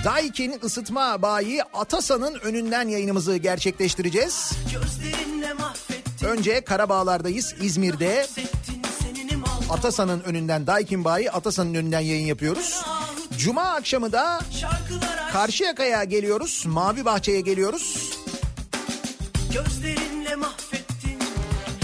[0.05, 4.51] Daikin ısıtma bayi Atasa'nın önünden yayınımızı gerçekleştireceğiz.
[6.25, 8.27] Önce Karabağlar'dayız İzmir'de.
[9.69, 12.81] Atasa'nın önünden Daikin bayi Atasa'nın önünden yayın yapıyoruz.
[13.37, 14.39] Cuma akşamı da
[15.31, 16.63] Karşıyaka'ya geliyoruz.
[16.65, 18.13] Mavi Bahçe'ye geliyoruz.
[19.53, 20.66] Gözlerinle mahvettin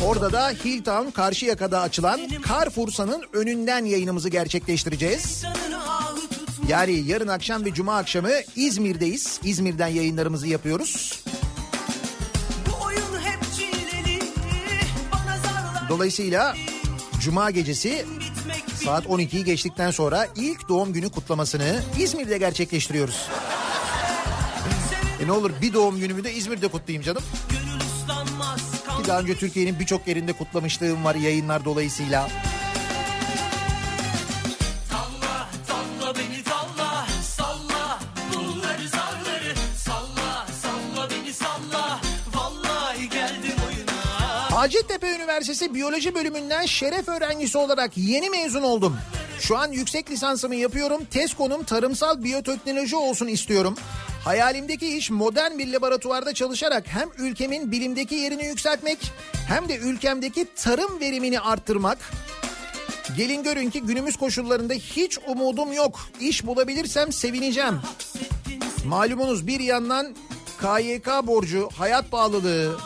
[0.05, 5.45] Orada da Hilltown Karşıyaka'da açılan Carrefour'sanın önünden yayınımızı gerçekleştireceğiz.
[6.67, 9.39] Yani yarın akşam ve cuma akşamı İzmir'deyiz.
[9.43, 11.23] İzmir'den yayınlarımızı yapıyoruz.
[15.89, 16.55] Dolayısıyla
[17.19, 18.05] cuma gecesi
[18.85, 23.27] saat 12'yi geçtikten sonra ilk doğum günü kutlamasını İzmir'de gerçekleştiriyoruz.
[25.23, 27.23] E ne olur bir doğum günümü de İzmir'de kutlayayım canım.
[27.49, 27.62] Islanmaz
[29.03, 32.27] Ki daha önce Türkiye'nin birçok yerinde kutlamışlığım var yayınlar dolayısıyla.
[36.15, 36.43] Beni
[37.21, 37.99] Salla
[38.33, 40.47] bunları zarları Salla
[41.09, 41.33] beni
[44.55, 48.97] Hacettepe Üniversitesi Biyoloji bölümünden şeref öğrencisi olarak yeni mezun oldum.
[49.39, 51.05] Şu an yüksek lisansımı yapıyorum.
[51.05, 53.75] Tez konum tarımsal biyoteknoloji olsun istiyorum.
[54.23, 59.11] Hayalimdeki iş modern bir laboratuvarda çalışarak hem ülkemin bilimdeki yerini yükseltmek
[59.47, 61.97] hem de ülkemdeki tarım verimini arttırmak.
[63.17, 65.99] Gelin görün ki günümüz koşullarında hiç umudum yok.
[66.19, 67.79] İş bulabilirsem sevineceğim.
[68.85, 70.15] Malumunuz bir yandan
[70.61, 72.77] KYK borcu, hayat pahalılığı,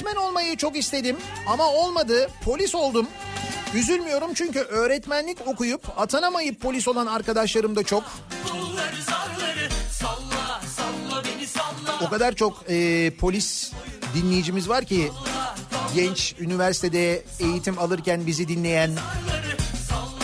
[0.00, 1.16] Öğretmen olmayı çok istedim
[1.46, 2.30] ama olmadı.
[2.44, 3.06] Polis oldum.
[3.74, 8.04] Üzülmüyorum çünkü öğretmenlik okuyup atanamayıp polis olan arkadaşlarım da çok.
[12.06, 13.72] O kadar çok e, polis
[14.14, 15.12] dinleyicimiz var ki
[15.94, 18.90] genç üniversitede eğitim alırken bizi dinleyen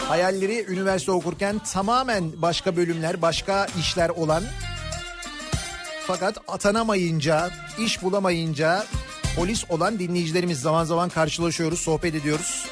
[0.08, 4.42] hayalleri üniversite okurken tamamen başka bölümler, başka işler olan
[6.06, 8.84] fakat atanamayınca, iş bulamayınca
[9.36, 12.66] polis olan dinleyicilerimiz zaman zaman karşılaşıyoruz, sohbet ediyoruz.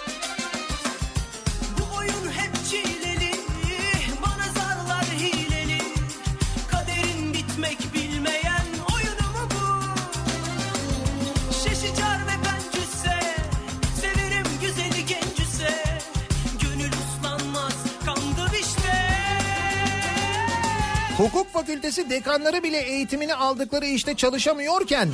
[21.65, 25.11] Fakültesi dekanları bile eğitimini aldıkları işte çalışamıyorken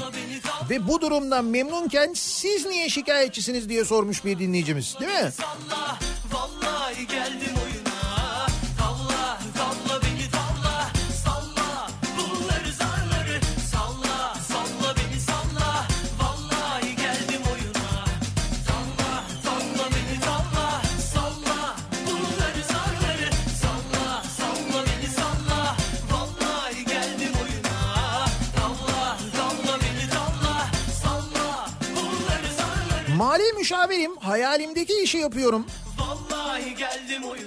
[0.71, 5.31] ve bu durumdan memnunken siz niye şikayetçisiniz diye sormuş bir dinleyicimiz değil mi?
[6.33, 7.60] Vallahi geldim
[33.61, 35.67] müşavirim hayalimdeki işi yapıyorum.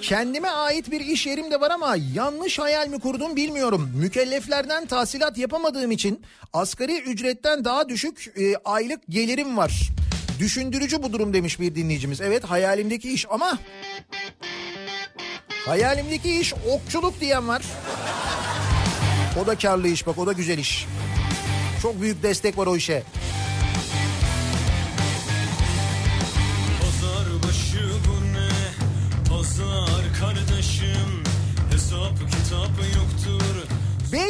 [0.02, 3.90] Kendime ait bir iş yerim de var ama yanlış hayal mi kurdum bilmiyorum.
[3.96, 6.22] Mükelleflerden tahsilat yapamadığım için
[6.52, 9.90] asgari ücretten daha düşük e, aylık gelirim var.
[10.38, 12.20] Düşündürücü bu durum demiş bir dinleyicimiz.
[12.20, 13.58] Evet hayalimdeki iş ama
[15.66, 17.62] hayalimdeki iş okçuluk diyen var.
[19.42, 20.86] O da karlı iş bak o da güzel iş.
[21.82, 23.02] Çok büyük destek var o işe.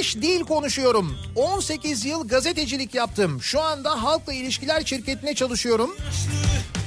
[0.04, 1.18] 5 dil konuşuyorum.
[1.36, 3.42] 18 yıl gazetecilik yaptım.
[3.42, 5.96] Şu anda halkla ilişkiler şirketine çalışıyorum.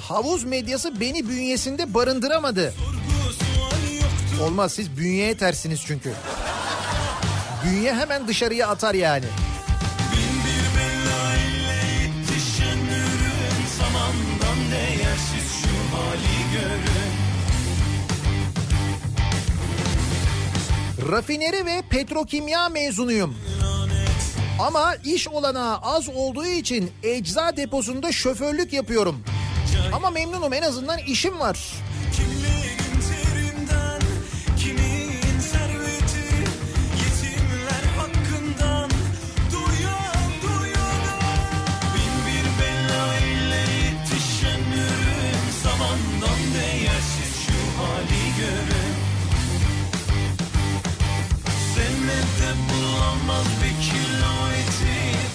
[0.03, 2.73] Havuz medyası beni bünyesinde barındıramadı.
[4.43, 6.13] Olmaz siz bünyeye tersiniz çünkü.
[7.65, 9.25] Bünye hemen dışarıya atar yani.
[21.11, 23.35] Rafineri ve petrokimya mezunuyum.
[24.59, 29.23] Ama iş olanağı az olduğu için ecza deposunda şoförlük yapıyorum.
[29.93, 31.59] Ama memnunum en azından işim var.
[32.15, 32.36] Kimliğin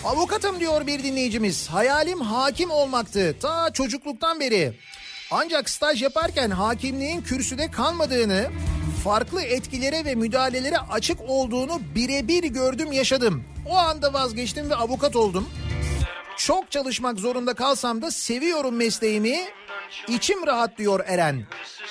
[0.05, 1.69] Avukatım diyor bir dinleyicimiz.
[1.69, 4.78] Hayalim hakim olmaktı ta çocukluktan beri.
[5.31, 8.51] Ancak staj yaparken hakimliğin kürsüde kalmadığını,
[9.05, 13.44] farklı etkilere ve müdahalelere açık olduğunu birebir gördüm yaşadım.
[13.69, 15.48] O anda vazgeçtim ve avukat oldum.
[16.36, 19.39] Çok çalışmak zorunda kalsam da seviyorum mesleğimi.
[20.09, 21.36] İçim rahat diyor Eren.
[21.36, 21.82] Bizde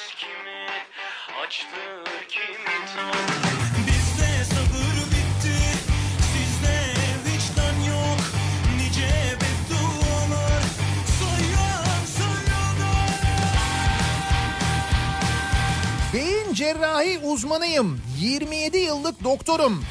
[16.13, 18.01] Beyin cerrahi uzmanıyım.
[18.19, 19.83] 27 yıllık doktorum.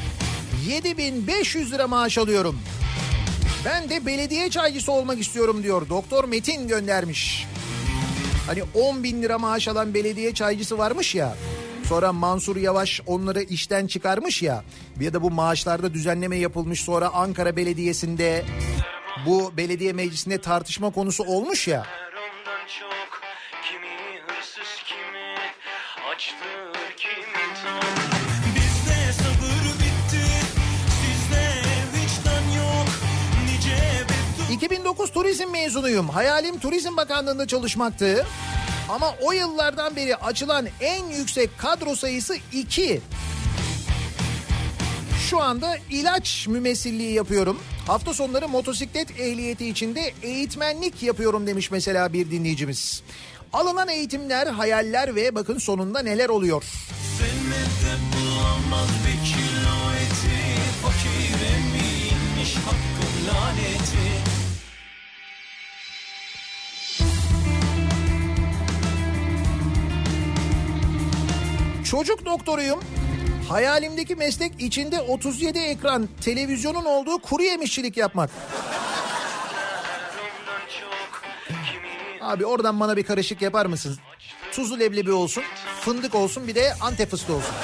[0.68, 2.59] 7500 lira maaş alıyorum.
[3.64, 5.88] Ben de belediye çaycısı olmak istiyorum diyor.
[5.88, 7.47] Doktor Metin göndermiş.
[8.47, 11.36] Hani 10 bin lira maaş alan belediye çaycısı varmış ya.
[11.88, 14.64] Sonra Mansur Yavaş onları işten çıkarmış ya.
[15.01, 18.44] Ya da bu maaşlarda düzenleme yapılmış sonra Ankara Belediyesi'nde
[19.26, 21.86] bu belediye meclisinde tartışma konusu olmuş ya.
[35.01, 36.09] 99 turizm mezunuyum.
[36.09, 38.27] Hayalim Turizm Bakanlığı'nda çalışmaktı.
[38.89, 43.01] Ama o yıllardan beri açılan en yüksek kadro sayısı 2.
[45.31, 47.59] Şu anda ilaç mümessilliği yapıyorum.
[47.86, 53.02] Hafta sonları motosiklet ehliyeti içinde eğitmenlik yapıyorum demiş mesela bir dinleyicimiz.
[53.52, 56.64] Alınan eğitimler, hayaller ve bakın sonunda neler oluyor.
[60.01, 60.36] Eti,
[60.82, 64.09] fakirim, inmiş, hakkım laneti.
[71.90, 72.80] Çocuk doktoruyum.
[73.48, 78.30] Hayalimdeki meslek içinde 37 ekran televizyonun olduğu kuru yemişçilik yapmak.
[82.20, 83.98] Abi oradan bana bir karışık yapar mısın?
[84.52, 85.42] Tuzlu leblebi olsun,
[85.80, 87.54] fındık olsun bir de antep fıstığı olsun.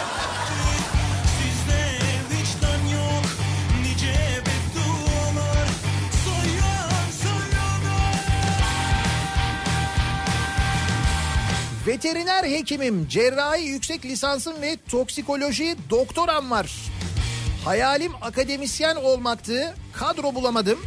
[11.86, 16.70] Veteriner hekimim, cerrahi yüksek lisansım ve toksikoloji doktoram var.
[17.64, 20.78] Hayalim akademisyen olmaktı, kadro bulamadım.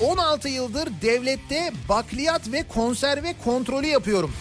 [0.00, 4.32] 16 yıldır devlette bakliyat ve konserve kontrolü yapıyorum.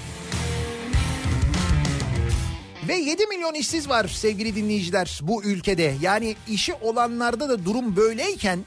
[2.88, 5.96] Ve 7 milyon işsiz var sevgili dinleyiciler bu ülkede.
[6.02, 8.60] Yani işi olanlarda da durum böyleyken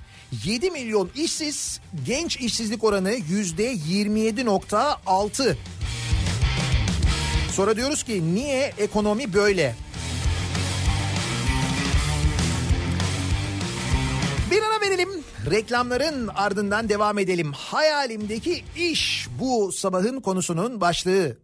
[0.44, 5.56] 7 milyon işsiz, genç işsizlik oranı yüzde 27.6.
[7.52, 9.74] Sonra diyoruz ki niye ekonomi böyle?
[14.50, 15.08] Bir ara verelim.
[15.50, 17.52] Reklamların ardından devam edelim.
[17.52, 21.36] Hayalimdeki iş bu sabahın konusunun başlığı.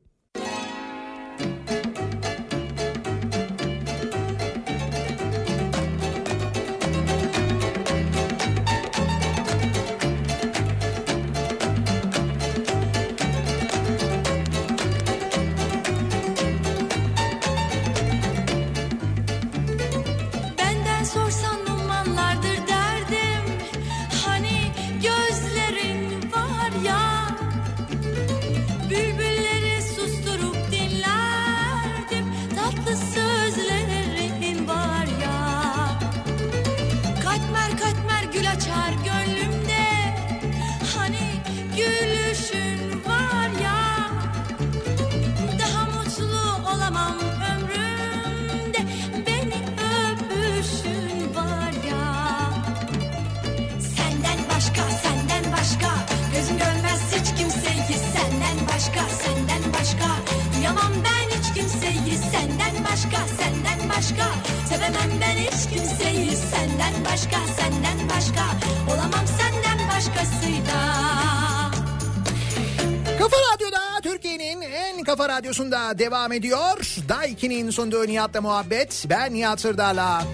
[75.98, 76.96] Devam ediyor.
[77.08, 79.04] Daiki'nin sunduğu Nihat'la muhabbet.
[79.10, 80.24] Ben Nihat Sırdar'la.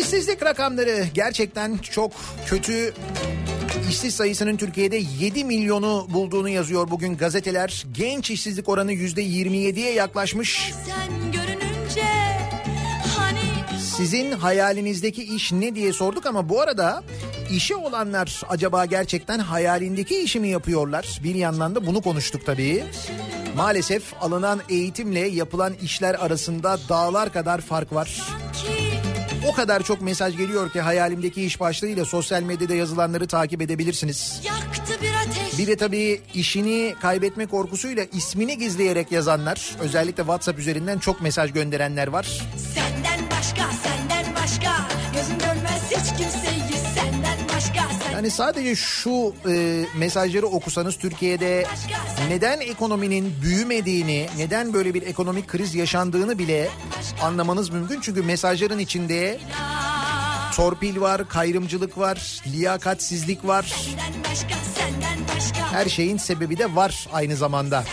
[0.00, 2.12] İşsizlik rakamları gerçekten çok
[2.46, 2.94] kötü.
[3.90, 7.84] İşsiz sayısının Türkiye'de 7 milyonu bulduğunu yazıyor bugün gazeteler.
[7.92, 10.72] Genç işsizlik oranı %27'ye yaklaşmış.
[13.16, 13.40] Hani
[13.96, 17.02] Sizin hayalinizdeki iş ne diye sorduk ama bu arada
[17.50, 21.20] işi olanlar acaba gerçekten hayalindeki işi mi yapıyorlar?
[21.24, 22.84] Bir yandan da bunu konuştuk tabii.
[23.60, 28.20] Maalesef alınan eğitimle yapılan işler arasında dağlar kadar fark var.
[29.48, 34.42] O kadar çok mesaj geliyor ki hayalimdeki iş başlığıyla sosyal medyada yazılanları takip edebilirsiniz.
[35.02, 41.52] bir Bir de tabii işini kaybetme korkusuyla ismini gizleyerek yazanlar, özellikle WhatsApp üzerinden çok mesaj
[41.52, 42.40] gönderenler var.
[42.74, 43.99] Senden başka senden
[48.20, 51.66] Yani sadece şu e, mesajları okusanız Türkiye'de
[52.28, 56.68] neden ekonominin büyümediğini, neden böyle bir ekonomik kriz yaşandığını bile
[57.22, 58.00] anlamanız mümkün.
[58.00, 59.40] Çünkü mesajların içinde
[60.56, 63.74] torpil var, kayrımcılık var, liyakatsizlik var.
[65.72, 67.84] Her şeyin sebebi de var aynı zamanda.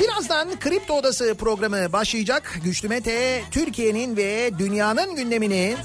[0.00, 2.60] Birazdan Kripto Odası programı başlayacak.
[2.64, 5.76] Güçlü Mete Türkiye'nin ve dünyanın gündemini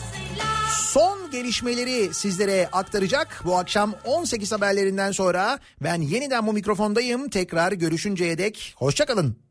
[0.71, 3.41] son gelişmeleri sizlere aktaracak.
[3.45, 7.29] Bu akşam 18 haberlerinden sonra ben yeniden bu mikrofondayım.
[7.29, 9.44] Tekrar görüşünceye dek hoşçakalın.